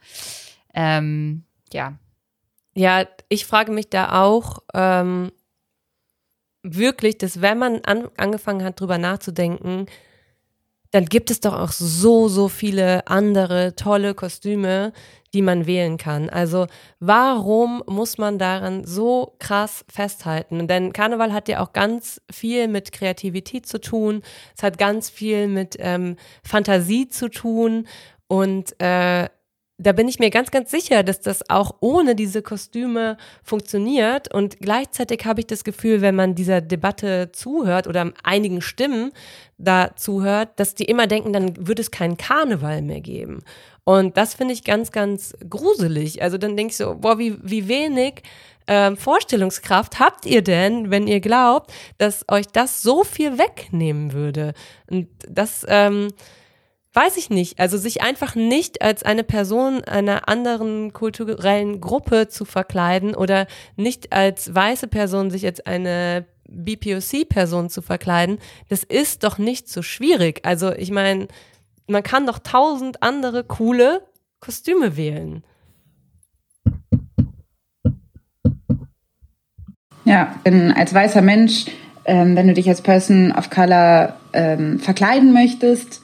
[0.73, 1.99] Ähm, ja.
[2.75, 5.33] Ja, ich frage mich da auch ähm,
[6.63, 9.87] wirklich, dass wenn man an, angefangen hat, drüber nachzudenken,
[10.97, 14.95] dann gibt es doch auch so, so viele andere tolle Kostüme,
[15.35, 16.31] die man wählen kann.
[16.31, 16.69] Also
[17.01, 20.69] warum muss man daran so krass festhalten?
[20.69, 24.23] Denn Karneval hat ja auch ganz viel mit Kreativität zu tun.
[24.57, 27.87] Es hat ganz viel mit ähm, Fantasie zu tun.
[28.27, 29.29] Und äh,
[29.79, 34.33] da bin ich mir ganz, ganz sicher, dass das auch ohne diese Kostüme funktioniert.
[34.33, 39.13] Und gleichzeitig habe ich das Gefühl, wenn man dieser Debatte zuhört oder einigen Stimmen
[39.59, 43.43] da zuhört, dass die immer denken, dann würde es keinen Karneval mehr geben.
[43.85, 46.23] Und das finde ich ganz, ganz gruselig.
[46.23, 48.23] Also dann denke ich so, boah, wie, wie wenig
[48.67, 54.55] ähm, Vorstellungskraft habt ihr denn, wenn ihr glaubt, dass euch das so viel wegnehmen würde?
[54.91, 56.09] Und das, ähm,
[56.97, 62.47] weiß ich nicht, also sich einfach nicht als eine Person einer anderen kulturellen Gruppe zu
[62.47, 68.39] verkleiden oder nicht als weiße Person sich als eine BPOC-Person zu verkleiden,
[68.71, 70.41] das ist doch nicht so schwierig.
[70.45, 71.29] Also ich meine,
[71.87, 74.01] man kann doch tausend andere coole
[74.41, 75.45] Kostüme wählen.
[80.05, 80.37] Ja,
[80.77, 81.67] als weißer Mensch,
[82.07, 86.01] ähm, wenn du dich als Person of Color ähm, verkleiden möchtest,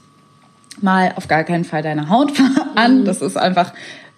[0.81, 2.33] mal auf gar keinen Fall deine Haut
[2.75, 3.01] an.
[3.01, 3.05] Mhm.
[3.05, 3.73] Das ist einfach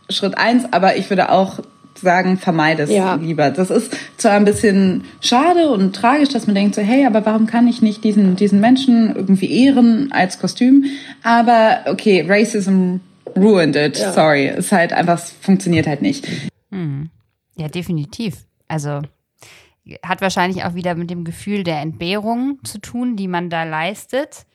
[0.08, 0.64] Schritt eins.
[0.72, 1.60] Aber ich würde auch
[2.00, 3.14] sagen, vermeide es ja.
[3.14, 3.50] lieber.
[3.50, 7.46] Das ist zwar ein bisschen schade und tragisch, dass man denkt so, hey, aber warum
[7.46, 10.84] kann ich nicht diesen, diesen Menschen irgendwie ehren als Kostüm?
[11.22, 12.96] Aber okay, Racism
[13.36, 13.98] ruined it.
[13.98, 14.12] Ja.
[14.12, 14.48] Sorry.
[14.48, 16.26] Es ist halt einfach, es funktioniert halt nicht.
[16.70, 17.10] Hm.
[17.56, 18.46] Ja, definitiv.
[18.68, 19.02] Also
[20.02, 24.46] hat wahrscheinlich auch wieder mit dem Gefühl der Entbehrung zu tun, die man da leistet.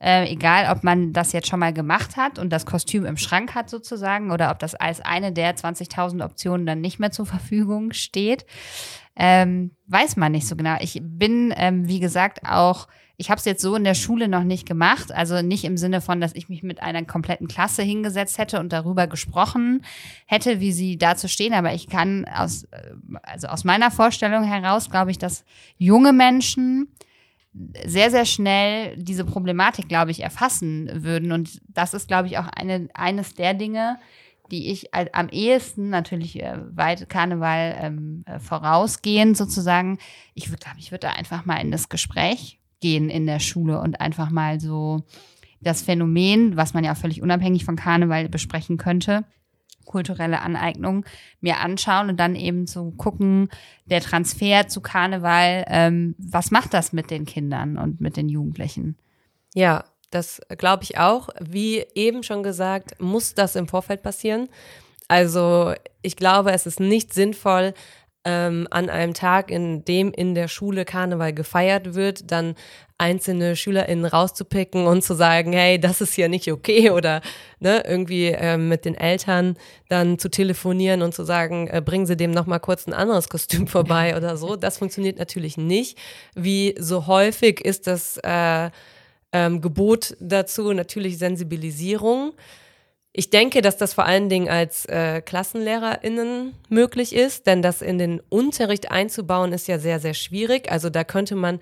[0.00, 3.54] Äh, egal, ob man das jetzt schon mal gemacht hat und das Kostüm im Schrank
[3.54, 7.92] hat sozusagen oder ob das als eine der 20.000 Optionen dann nicht mehr zur Verfügung
[7.92, 8.44] steht,
[9.16, 10.76] ähm, weiß man nicht so genau.
[10.80, 14.42] Ich bin, ähm, wie gesagt, auch ich habe es jetzt so in der Schule noch
[14.42, 18.38] nicht gemacht, also nicht im Sinne von, dass ich mich mit einer kompletten Klasse hingesetzt
[18.38, 19.84] hätte und darüber gesprochen
[20.26, 21.54] hätte, wie sie dazu stehen.
[21.54, 22.92] Aber ich kann aus, äh,
[23.22, 25.44] also aus meiner Vorstellung heraus, glaube ich, dass
[25.78, 26.88] junge Menschen
[27.84, 31.32] sehr, sehr schnell diese Problematik, glaube ich, erfassen würden.
[31.32, 33.98] Und das ist, glaube ich, auch eine, eines der Dinge,
[34.50, 39.98] die ich am ehesten natürlich äh, weit Karneval ähm, äh, vorausgehend sozusagen,
[40.34, 43.80] ich würde, glaube ich, würde da einfach mal in das Gespräch gehen in der Schule
[43.80, 45.02] und einfach mal so
[45.60, 49.24] das Phänomen, was man ja auch völlig unabhängig von Karneval besprechen könnte,
[49.84, 51.04] kulturelle Aneignung
[51.40, 53.48] mir anschauen und dann eben zu gucken,
[53.86, 58.96] der Transfer zu Karneval, ähm, was macht das mit den Kindern und mit den Jugendlichen?
[59.54, 61.28] Ja, das glaube ich auch.
[61.40, 64.48] Wie eben schon gesagt, muss das im Vorfeld passieren.
[65.08, 67.74] Also ich glaube, es ist nicht sinnvoll,
[68.24, 72.54] ähm, an einem Tag, in dem in der Schule Karneval gefeiert wird, dann
[72.96, 77.20] einzelne SchülerInnen rauszupicken und zu sagen, hey, das ist ja nicht okay oder
[77.58, 79.56] ne, irgendwie ähm, mit den Eltern
[79.88, 83.66] dann zu telefonieren und zu sagen, äh, bringen Sie dem nochmal kurz ein anderes Kostüm
[83.66, 84.56] vorbei oder so.
[84.56, 85.98] Das funktioniert natürlich nicht.
[86.34, 88.70] Wie so häufig ist das äh,
[89.32, 92.32] ähm, Gebot dazu natürlich Sensibilisierung.
[93.16, 97.96] Ich denke, dass das vor allen Dingen als äh, KlassenlehrerInnen möglich ist, denn das in
[97.96, 100.68] den Unterricht einzubauen ist ja sehr, sehr schwierig.
[100.70, 101.60] Also da könnte man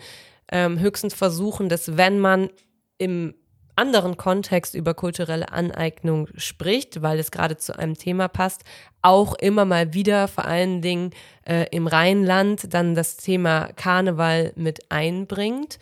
[0.50, 2.48] ähm, höchstens versuchen, dass wenn man
[2.96, 3.34] im
[3.76, 8.62] anderen Kontext über kulturelle Aneignung spricht, weil es gerade zu einem Thema passt,
[9.03, 11.11] auch immer mal wieder vor allen Dingen
[11.46, 15.78] äh, im Rheinland dann das Thema Karneval mit einbringt.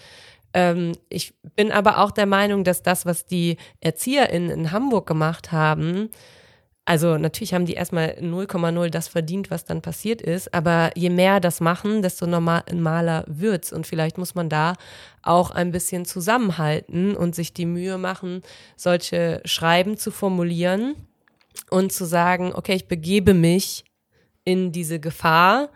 [0.53, 5.53] Ähm, ich bin aber auch der Meinung, dass das, was die ErzieherInnen in Hamburg gemacht
[5.53, 6.11] haben,
[6.91, 11.39] also natürlich haben die erstmal 0,0 das verdient, was dann passiert ist, aber je mehr
[11.39, 13.73] das machen, desto normaler wird's.
[13.73, 14.75] Und vielleicht muss man da
[15.23, 18.43] auch ein bisschen zusammenhalten und sich die Mühe machen,
[18.77, 20.97] solche Schreiben zu formulieren
[21.71, 23.85] und zu sagen, okay, ich begebe mich
[24.43, 25.69] in diese Gefahr.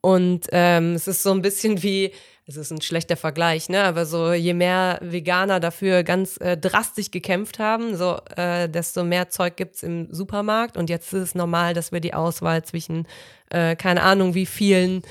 [0.00, 2.12] Und ähm, es ist so ein bisschen wie
[2.48, 3.84] es ist ein schlechter Vergleich, ne?
[3.84, 9.28] Aber so je mehr Veganer dafür ganz äh, drastisch gekämpft haben, so äh, desto mehr
[9.28, 10.78] Zeug gibt's im Supermarkt.
[10.78, 13.06] Und jetzt ist es normal, dass wir die Auswahl zwischen
[13.50, 15.02] äh, keine Ahnung wie vielen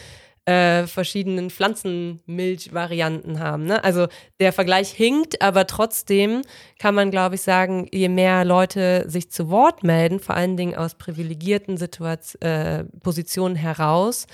[0.45, 3.65] äh, verschiedenen Pflanzenmilchvarianten haben.
[3.65, 3.83] Ne?
[3.83, 4.07] Also
[4.39, 6.41] der Vergleich hinkt, aber trotzdem
[6.79, 10.75] kann man, glaube ich, sagen, je mehr Leute sich zu Wort melden, vor allen Dingen
[10.75, 14.25] aus privilegierten Situation, äh, Positionen heraus,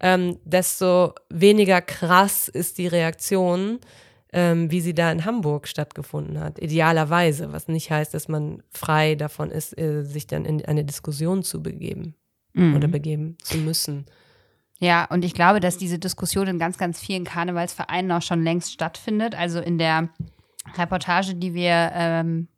[0.00, 3.80] ähm, desto weniger krass ist die Reaktion,
[4.32, 6.58] ähm, wie sie da in Hamburg stattgefunden hat.
[6.58, 11.42] Idealerweise, was nicht heißt, dass man frei davon ist, äh, sich dann in eine Diskussion
[11.42, 12.14] zu begeben
[12.52, 12.76] mhm.
[12.76, 14.06] oder begeben zu müssen.
[14.78, 18.72] Ja, und ich glaube, dass diese Diskussion in ganz, ganz vielen Karnevalsvereinen auch schon längst
[18.72, 19.34] stattfindet.
[19.34, 20.10] Also in der
[20.76, 22.55] Reportage, die wir ähm, äh,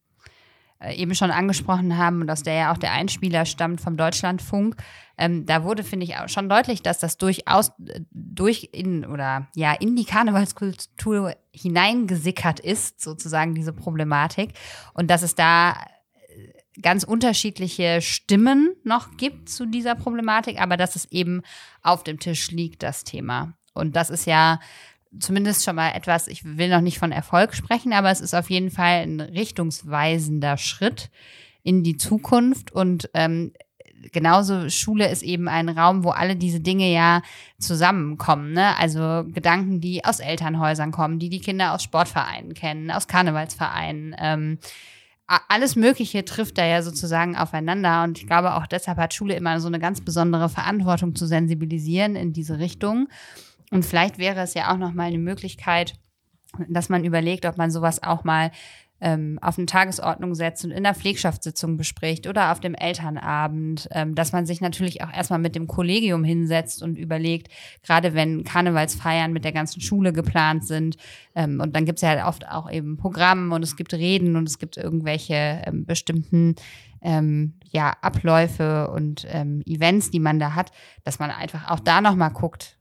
[0.86, 4.76] eben schon angesprochen haben und aus der ja auch der Einspieler stammt vom Deutschlandfunk,
[5.18, 9.48] ähm, da wurde, finde ich, auch schon deutlich, dass das durchaus äh, durch in oder
[9.54, 14.52] ja in die Karnevalskultur hineingesickert ist, sozusagen diese Problematik.
[14.94, 20.94] Und dass es da äh, ganz unterschiedliche Stimmen noch gibt zu dieser Problematik, aber dass
[20.94, 21.42] es eben
[21.82, 23.54] auf dem Tisch liegt, das Thema.
[23.74, 24.60] Und das ist ja
[25.18, 28.50] zumindest schon mal etwas, ich will noch nicht von Erfolg sprechen, aber es ist auf
[28.50, 31.10] jeden Fall ein richtungsweisender Schritt
[31.62, 33.52] in die Zukunft und ähm,
[34.12, 37.22] genauso Schule ist eben ein Raum, wo alle diese Dinge ja
[37.58, 38.52] zusammenkommen.
[38.52, 38.76] Ne?
[38.78, 44.14] Also Gedanken, die aus Elternhäusern kommen, die die Kinder aus Sportvereinen kennen, aus Karnevalsvereinen.
[44.18, 44.58] Ähm,
[45.26, 48.02] alles Mögliche trifft da ja sozusagen aufeinander.
[48.04, 52.16] Und ich glaube, auch deshalb hat Schule immer so eine ganz besondere Verantwortung zu sensibilisieren
[52.16, 53.08] in diese Richtung.
[53.70, 55.94] Und vielleicht wäre es ja auch noch mal eine Möglichkeit,
[56.68, 58.50] dass man überlegt, ob man sowas auch mal
[59.00, 64.14] ähm, auf eine Tagesordnung setzt und in der Pflegschaftssitzung bespricht oder auf dem Elternabend, ähm,
[64.14, 67.52] dass man sich natürlich auch erstmal mit dem Kollegium hinsetzt und überlegt,
[67.82, 70.96] gerade wenn Karnevalsfeiern mit der ganzen Schule geplant sind,
[71.34, 74.48] ähm, und dann gibt es ja oft auch eben Programm und es gibt Reden und
[74.48, 76.56] es gibt irgendwelche ähm, bestimmten
[77.00, 80.72] ähm, ja, Abläufe und ähm, Events, die man da hat,
[81.04, 82.77] dass man einfach auch da nochmal guckt,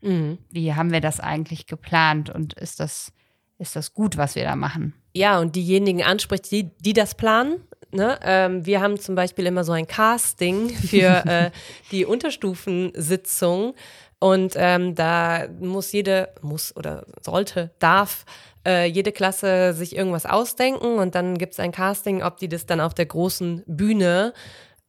[0.00, 0.38] Mhm.
[0.50, 3.12] wie haben wir das eigentlich geplant und ist das,
[3.58, 4.94] ist das gut, was wir da machen?
[5.14, 7.60] Ja, und diejenigen anspricht, die, die das planen.
[7.90, 8.18] Ne?
[8.22, 11.50] Ähm, wir haben zum Beispiel immer so ein Casting für äh,
[11.90, 13.74] die Unterstufensitzung.
[14.20, 18.24] Und ähm, da muss jede, muss oder sollte, darf
[18.66, 22.66] äh, jede Klasse sich irgendwas ausdenken und dann gibt es ein Casting, ob die das
[22.66, 24.34] dann auf der großen Bühne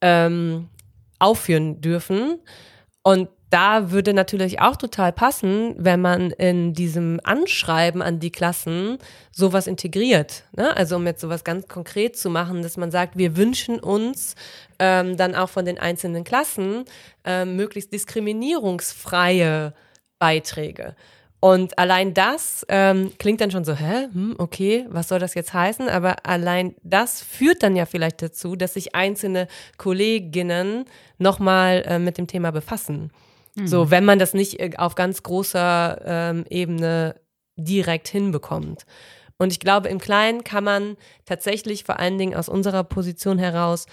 [0.02, 0.70] ähm,
[1.20, 2.40] aufführen dürfen.
[3.04, 9.00] Und da würde natürlich auch total passen, wenn man in diesem Anschreiben an die Klassen
[9.32, 10.44] sowas integriert.
[10.56, 10.76] Ne?
[10.78, 14.36] Also um jetzt sowas ganz konkret zu machen, dass man sagt, wir wünschen uns
[14.78, 16.86] ähm, dann auch von den einzelnen Klassen
[17.26, 19.74] ähm, möglichst diskriminierungsfreie
[20.20, 20.96] Beiträge.
[21.42, 25.54] Und allein das ähm, klingt dann schon so, hä, hm, okay, was soll das jetzt
[25.54, 25.88] heißen?
[25.88, 29.48] Aber allein das führt dann ja vielleicht dazu, dass sich einzelne
[29.78, 30.86] Kolleginnen
[31.18, 33.12] nochmal äh, mit dem Thema befassen.
[33.68, 37.16] So, wenn man das nicht äh, auf ganz großer ähm, Ebene
[37.56, 38.86] direkt hinbekommt.
[39.38, 43.86] Und ich glaube, im Kleinen kann man tatsächlich vor allen Dingen aus unserer Position heraus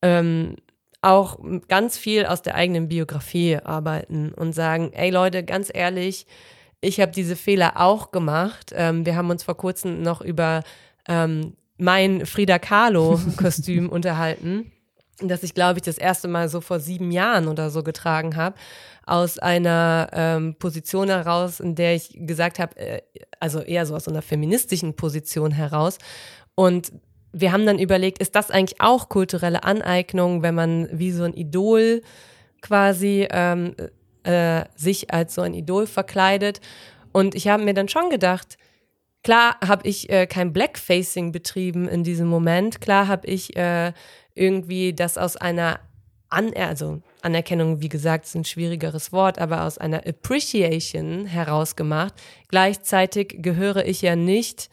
[0.00, 0.56] ähm,
[1.02, 1.38] auch
[1.68, 6.26] ganz viel aus der eigenen Biografie arbeiten und sagen, ey Leute, ganz ehrlich,
[6.80, 8.72] ich habe diese Fehler auch gemacht.
[8.74, 10.62] Ähm, wir haben uns vor kurzem noch über
[11.08, 14.72] ähm, mein Frida Kahlo-Kostüm unterhalten,
[15.20, 18.56] das ich, glaube ich, das erste Mal so vor sieben Jahren oder so getragen habe,
[19.06, 23.02] aus einer ähm, Position heraus, in der ich gesagt habe, äh,
[23.40, 25.98] also eher so aus einer feministischen Position heraus.
[26.54, 26.92] Und
[27.32, 31.34] wir haben dann überlegt, ist das eigentlich auch kulturelle Aneignung, wenn man wie so ein
[31.34, 32.02] Idol
[32.62, 33.74] quasi ähm,
[34.24, 36.60] äh, sich als so ein Idol verkleidet?
[37.12, 38.58] Und ich habe mir dann schon gedacht,
[39.26, 42.80] Klar habe ich äh, kein Blackfacing betrieben in diesem Moment.
[42.80, 43.92] Klar habe ich äh,
[44.36, 45.80] irgendwie das aus einer
[46.28, 52.14] An also Anerkennung, wie gesagt, ist ein schwierigeres Wort, aber aus einer Appreciation herausgemacht.
[52.48, 54.70] Gleichzeitig gehöre ich ja nicht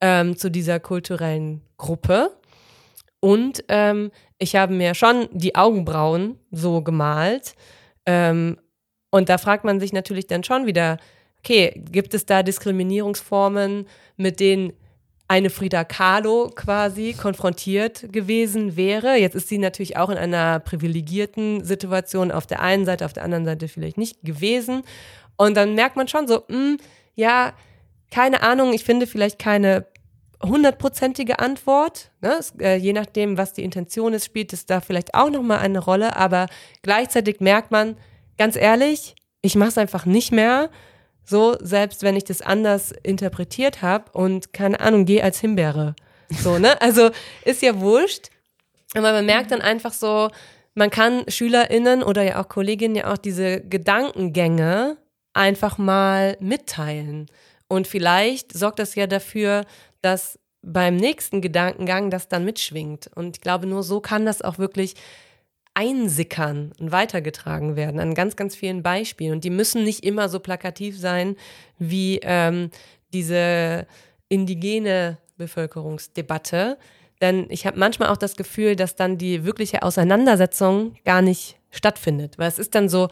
[0.00, 2.30] ähm, zu dieser kulturellen Gruppe.
[3.20, 7.54] Und ähm, ich habe mir schon die Augenbrauen so gemalt.
[8.04, 8.58] Ähm,
[9.10, 10.98] und da fragt man sich natürlich dann schon wieder,
[11.38, 13.86] okay, gibt es da Diskriminierungsformen,
[14.16, 14.72] mit denen
[15.28, 19.16] eine Frida Kahlo quasi konfrontiert gewesen wäre.
[19.16, 23.24] Jetzt ist sie natürlich auch in einer privilegierten Situation auf der einen Seite, auf der
[23.24, 24.82] anderen Seite vielleicht nicht gewesen.
[25.36, 26.76] Und dann merkt man schon so, mh,
[27.14, 27.54] ja,
[28.10, 29.86] keine Ahnung, ich finde vielleicht keine
[30.42, 32.10] hundertprozentige Antwort.
[32.20, 32.36] Ne?
[32.38, 35.80] Es, äh, je nachdem, was die Intention ist, spielt es da vielleicht auch nochmal eine
[35.80, 36.16] Rolle.
[36.16, 36.46] Aber
[36.82, 37.96] gleichzeitig merkt man,
[38.38, 40.70] ganz ehrlich, ich mache es einfach nicht mehr.
[41.26, 45.94] So, selbst wenn ich das anders interpretiert habe und keine Ahnung, gehe als Himbeere.
[46.30, 46.80] So, ne?
[46.80, 47.10] Also
[47.44, 48.30] ist ja wurscht.
[48.94, 50.30] Aber man merkt dann einfach so,
[50.74, 54.96] man kann SchülerInnen oder ja auch Kolleginnen ja auch diese Gedankengänge
[55.32, 57.26] einfach mal mitteilen.
[57.68, 59.64] Und vielleicht sorgt das ja dafür,
[60.02, 63.10] dass beim nächsten Gedankengang das dann mitschwingt.
[63.14, 64.94] Und ich glaube, nur so kann das auch wirklich
[65.76, 69.32] einsickern und weitergetragen werden an ganz, ganz vielen Beispielen.
[69.32, 71.36] Und die müssen nicht immer so plakativ sein
[71.78, 72.70] wie ähm,
[73.12, 73.86] diese
[74.30, 76.78] indigene Bevölkerungsdebatte.
[77.20, 82.38] Denn ich habe manchmal auch das Gefühl, dass dann die wirkliche Auseinandersetzung gar nicht stattfindet.
[82.38, 83.08] Weil es ist dann so,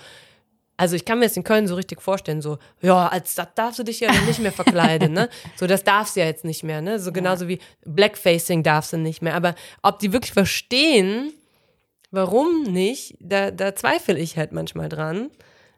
[0.78, 3.78] also ich kann mir das in Köln so richtig vorstellen, so, ja, als das darfst
[3.78, 5.28] du dich ja nicht mehr verkleiden, ne?
[5.56, 6.98] So, das darfst du ja jetzt nicht mehr, ne?
[6.98, 9.34] So genauso wie Blackfacing darfst du nicht mehr.
[9.34, 11.30] Aber ob die wirklich verstehen,
[12.14, 15.30] warum nicht, da, da zweifle ich halt manchmal dran.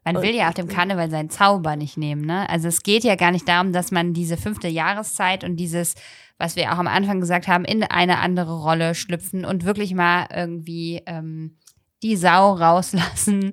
[0.04, 2.48] Man will ja auf dem Karneval seinen Zauber nicht nehmen, ne?
[2.48, 5.96] Also es geht ja gar nicht darum, dass man diese fünfte Jahreszeit und dieses,
[6.38, 10.28] was wir auch am Anfang gesagt haben, in eine andere Rolle schlüpfen und wirklich mal
[10.32, 11.56] irgendwie ähm,
[12.04, 13.52] die Sau rauslassen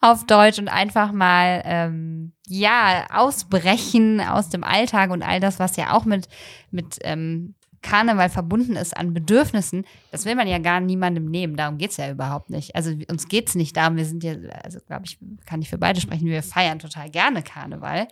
[0.00, 5.76] auf Deutsch und einfach mal ähm, ja ausbrechen aus dem Alltag und all das, was
[5.76, 6.28] ja auch mit
[6.70, 11.56] mit ähm, Karneval verbunden ist an Bedürfnissen, das will man ja gar niemandem nehmen.
[11.56, 12.76] Darum geht's ja überhaupt nicht.
[12.76, 16.00] Also uns geht's nicht darum, wir sind ja, also glaube ich, kann ich für beide
[16.00, 18.08] sprechen, wir feiern total gerne Karneval.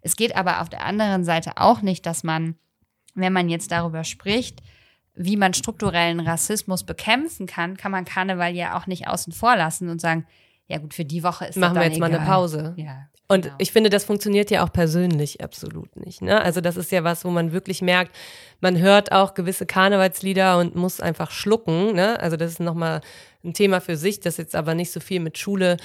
[0.00, 2.56] Es geht aber auf der anderen Seite auch nicht, dass man,
[3.14, 4.60] wenn man jetzt darüber spricht,
[5.14, 9.88] wie man strukturellen Rassismus bekämpfen kann, kann man Karneval ja auch nicht außen vor lassen
[9.88, 10.26] und sagen,
[10.66, 12.26] ja gut, für die Woche ist Machen das wir jetzt mal eine egal.
[12.26, 12.74] Pause.
[12.76, 13.54] Ja, Und genau.
[13.56, 16.20] ich finde, das funktioniert ja auch persönlich absolut nicht.
[16.20, 16.38] Ne?
[16.42, 18.14] Also das ist ja was, wo man wirklich merkt,
[18.60, 21.94] man hört auch gewisse Karnevalslieder und muss einfach schlucken.
[21.94, 22.20] Ne?
[22.20, 23.00] Also das ist nochmal
[23.42, 25.78] ein Thema für sich, das jetzt aber nicht so viel mit Schule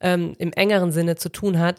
[0.00, 1.76] ähm, im engeren Sinne zu tun hat.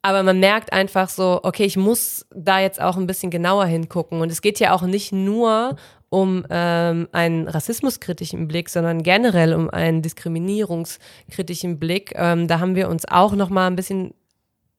[0.00, 4.20] Aber man merkt einfach so, okay, ich muss da jetzt auch ein bisschen genauer hingucken.
[4.20, 5.74] Und es geht ja auch nicht nur
[6.08, 12.12] um ähm, einen rassismuskritischen Blick, sondern generell um einen diskriminierungskritischen Blick.
[12.14, 14.14] Ähm, da haben wir uns auch noch mal ein bisschen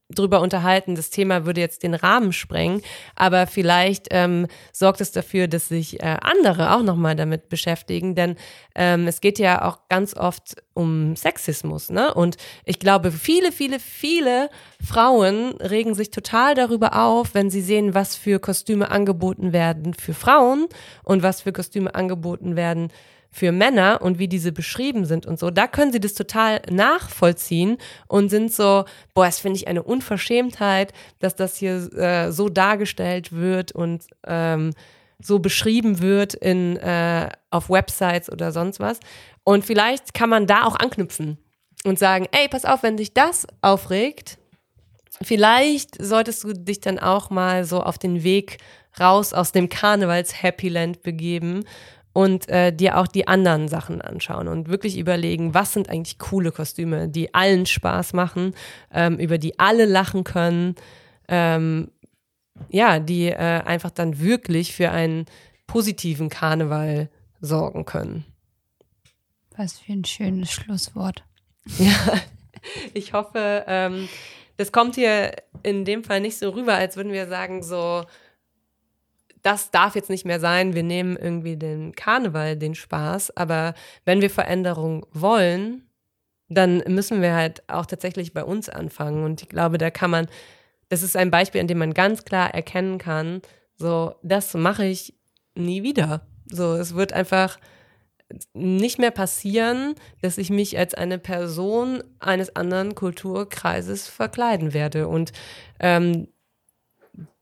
[0.09, 0.95] drüber unterhalten.
[0.95, 2.81] Das Thema würde jetzt den Rahmen sprengen,
[3.15, 8.35] aber vielleicht ähm, sorgt es dafür, dass sich äh, andere auch nochmal damit beschäftigen, denn
[8.75, 12.13] ähm, es geht ja auch ganz oft um Sexismus, ne?
[12.13, 14.49] Und ich glaube, viele, viele, viele
[14.81, 20.13] Frauen regen sich total darüber auf, wenn sie sehen, was für Kostüme angeboten werden für
[20.13, 20.67] Frauen
[21.03, 22.91] und was für Kostüme angeboten werden
[23.37, 27.77] für Männer und wie diese beschrieben sind und so, da können sie das total nachvollziehen
[28.07, 33.31] und sind so, boah, das finde ich eine Unverschämtheit, dass das hier äh, so dargestellt
[33.31, 34.73] wird und ähm,
[35.19, 38.99] so beschrieben wird in, äh, auf Websites oder sonst was.
[39.43, 41.37] Und vielleicht kann man da auch anknüpfen
[41.85, 44.39] und sagen, ey, pass auf, wenn dich das aufregt,
[45.21, 48.57] vielleicht solltest du dich dann auch mal so auf den Weg
[48.99, 51.65] raus aus dem Karnevals-Happyland begeben
[52.17, 56.51] und äh, dir auch die anderen Sachen anschauen und wirklich überlegen, was sind eigentlich coole
[56.51, 58.55] Kostüme, die allen Spaß machen,
[58.91, 60.73] ähm, über die alle lachen können,
[61.27, 61.91] ähm,
[62.69, 65.27] ja, die äh, einfach dann wirklich für einen
[65.67, 68.25] positiven Karneval sorgen können.
[69.55, 71.23] Was für ein schönes Schlusswort.
[71.77, 72.19] Ja,
[72.95, 74.09] ich hoffe, ähm,
[74.55, 78.05] das kommt hier in dem Fall nicht so rüber, als würden wir sagen, so,
[79.47, 84.19] das darf jetzt nicht mehr sein, wir nehmen irgendwie den Karneval, den Spaß, aber wenn
[84.19, 85.87] wir Veränderung wollen,
[86.49, 89.23] dann müssen wir halt auch tatsächlich bei uns anfangen.
[89.23, 90.27] Und ich glaube, da kann man,
[90.89, 93.41] das ist ein Beispiel, an dem man ganz klar erkennen kann,
[93.77, 95.13] so, das mache ich
[95.55, 96.27] nie wieder.
[96.51, 97.57] So, es wird einfach
[98.53, 105.07] nicht mehr passieren, dass ich mich als eine Person eines anderen Kulturkreises verkleiden werde.
[105.07, 105.31] Und
[105.79, 106.27] ähm,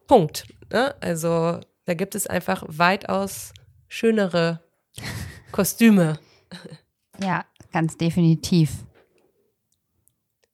[0.05, 0.45] Punkt.
[0.71, 0.93] Ne?
[1.01, 3.53] Also da gibt es einfach weitaus
[3.87, 4.61] schönere
[5.51, 6.19] Kostüme.
[7.21, 8.71] Ja, ganz definitiv.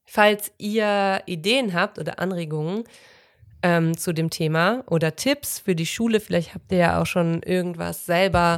[0.05, 2.83] Falls ihr Ideen habt oder Anregungen
[3.63, 7.41] ähm, zu dem Thema oder Tipps für die Schule, vielleicht habt ihr ja auch schon
[7.43, 8.57] irgendwas selber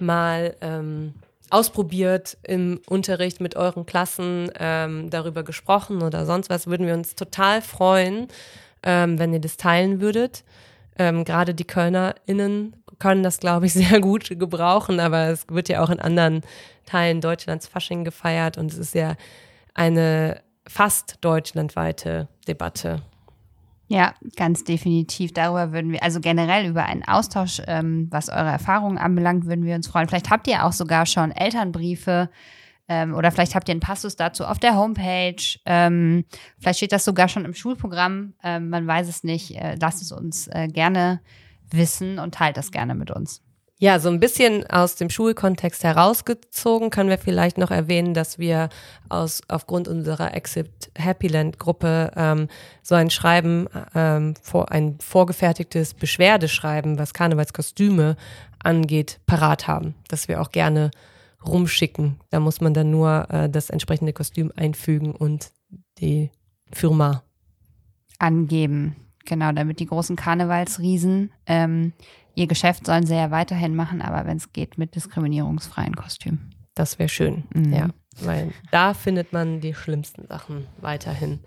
[0.00, 1.14] mal ähm,
[1.50, 7.14] ausprobiert im Unterricht mit euren Klassen, ähm, darüber gesprochen oder sonst was, würden wir uns
[7.14, 8.28] total freuen,
[8.82, 10.44] ähm, wenn ihr das teilen würdet.
[10.98, 15.82] Ähm, Gerade die KölnerInnen können das, glaube ich, sehr gut gebrauchen, aber es wird ja
[15.82, 16.42] auch in anderen
[16.86, 19.14] Teilen Deutschlands Fasching gefeiert und es ist ja
[19.74, 23.02] eine fast deutschlandweite Debatte.
[23.90, 25.32] Ja, ganz definitiv.
[25.32, 29.74] Darüber würden wir, also generell über einen Austausch, ähm, was eure Erfahrungen anbelangt, würden wir
[29.74, 30.08] uns freuen.
[30.08, 32.28] Vielleicht habt ihr auch sogar schon Elternbriefe
[32.88, 35.42] ähm, oder vielleicht habt ihr einen Passus dazu auf der Homepage.
[35.66, 36.24] Ähm,
[36.58, 38.34] vielleicht steht das sogar schon im Schulprogramm.
[38.42, 39.56] Ähm, man weiß es nicht.
[39.56, 41.20] Äh, lasst es uns äh, gerne
[41.70, 43.42] wissen und teilt das gerne mit uns.
[43.80, 48.70] Ja, so ein bisschen aus dem Schulkontext herausgezogen können wir vielleicht noch erwähnen, dass wir
[49.08, 52.48] aus aufgrund unserer Exit Happyland Gruppe ähm,
[52.82, 58.16] so ein Schreiben, ähm, vor, ein vorgefertigtes Beschwerdeschreiben, was Karnevalskostüme
[58.58, 60.90] angeht, parat haben, dass wir auch gerne
[61.44, 62.20] rumschicken.
[62.30, 65.50] Da muss man dann nur äh, das entsprechende Kostüm einfügen und
[65.98, 66.30] die
[66.72, 67.22] Firma.
[68.18, 68.96] Angeben.
[69.24, 71.92] Genau, damit die großen Karnevalsriesen ähm,
[72.38, 76.38] ihr Geschäft sollen sie ja weiterhin machen, aber wenn es geht, mit diskriminierungsfreien Kostüm.
[76.74, 77.44] Das wäre schön.
[77.52, 77.72] Mhm.
[77.72, 77.88] Ja,
[78.20, 81.40] weil da findet man die schlimmsten Sachen weiterhin.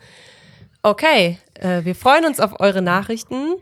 [0.84, 3.56] Okay, äh, wir freuen uns auf eure Nachrichten.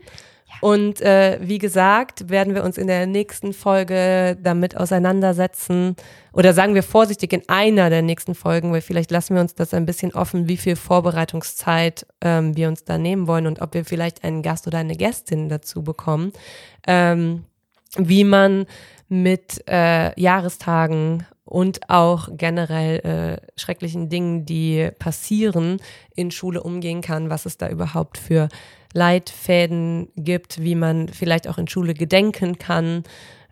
[0.60, 5.96] Und äh, wie gesagt, werden wir uns in der nächsten Folge damit auseinandersetzen.
[6.32, 9.72] Oder sagen wir vorsichtig in einer der nächsten Folgen, weil vielleicht lassen wir uns das
[9.72, 13.84] ein bisschen offen, wie viel Vorbereitungszeit ähm, wir uns da nehmen wollen und ob wir
[13.84, 16.32] vielleicht einen Gast oder eine Gästin dazu bekommen.
[16.86, 17.44] Ähm,
[17.96, 18.66] wie man
[19.08, 25.80] mit äh, Jahrestagen und auch generell äh, schrecklichen Dingen, die passieren,
[26.14, 28.48] in Schule umgehen kann, was es da überhaupt für
[28.92, 33.04] Leitfäden gibt, wie man vielleicht auch in Schule gedenken kann,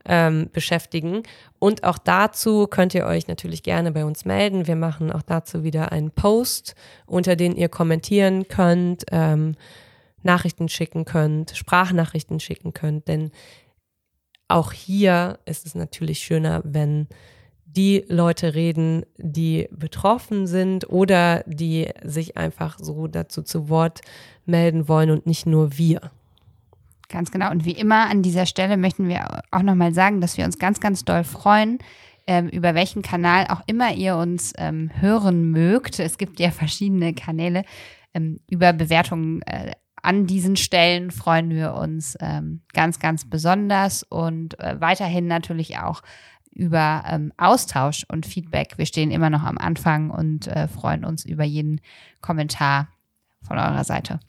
[0.05, 1.23] ähm, beschäftigen.
[1.59, 4.67] Und auch dazu könnt ihr euch natürlich gerne bei uns melden.
[4.67, 6.75] Wir machen auch dazu wieder einen Post,
[7.07, 9.55] unter den ihr kommentieren könnt, ähm,
[10.23, 13.31] Nachrichten schicken könnt, Sprachnachrichten schicken könnt, denn
[14.49, 17.07] auch hier ist es natürlich schöner, wenn
[17.67, 24.01] die Leute reden, die betroffen sind oder die sich einfach so dazu zu Wort
[24.49, 26.11] melden wollen und nicht nur wir.
[27.09, 27.51] Ganz genau.
[27.51, 30.81] Und wie immer an dieser Stelle möchten wir auch nochmal sagen, dass wir uns ganz,
[30.81, 31.79] ganz doll freuen,
[32.27, 35.99] ähm, über welchen Kanal auch immer ihr uns ähm, hören mögt.
[35.99, 37.65] Es gibt ja verschiedene Kanäle.
[38.13, 39.73] Ähm, über Bewertungen äh,
[40.03, 46.03] an diesen Stellen freuen wir uns ähm, ganz, ganz besonders und äh, weiterhin natürlich auch
[46.53, 48.77] über ähm, Austausch und Feedback.
[48.77, 51.81] Wir stehen immer noch am Anfang und äh, freuen uns über jeden
[52.21, 52.89] Kommentar
[53.43, 54.21] von eurer Seite.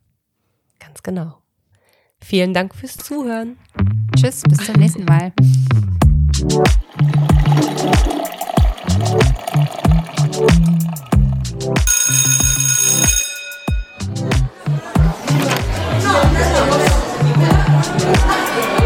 [0.79, 1.37] Ganz genau.
[2.21, 3.57] Vielen Dank fürs Zuhören.
[4.15, 5.31] Tschüss, bis zum nächsten Mal.
[18.59, 18.78] No,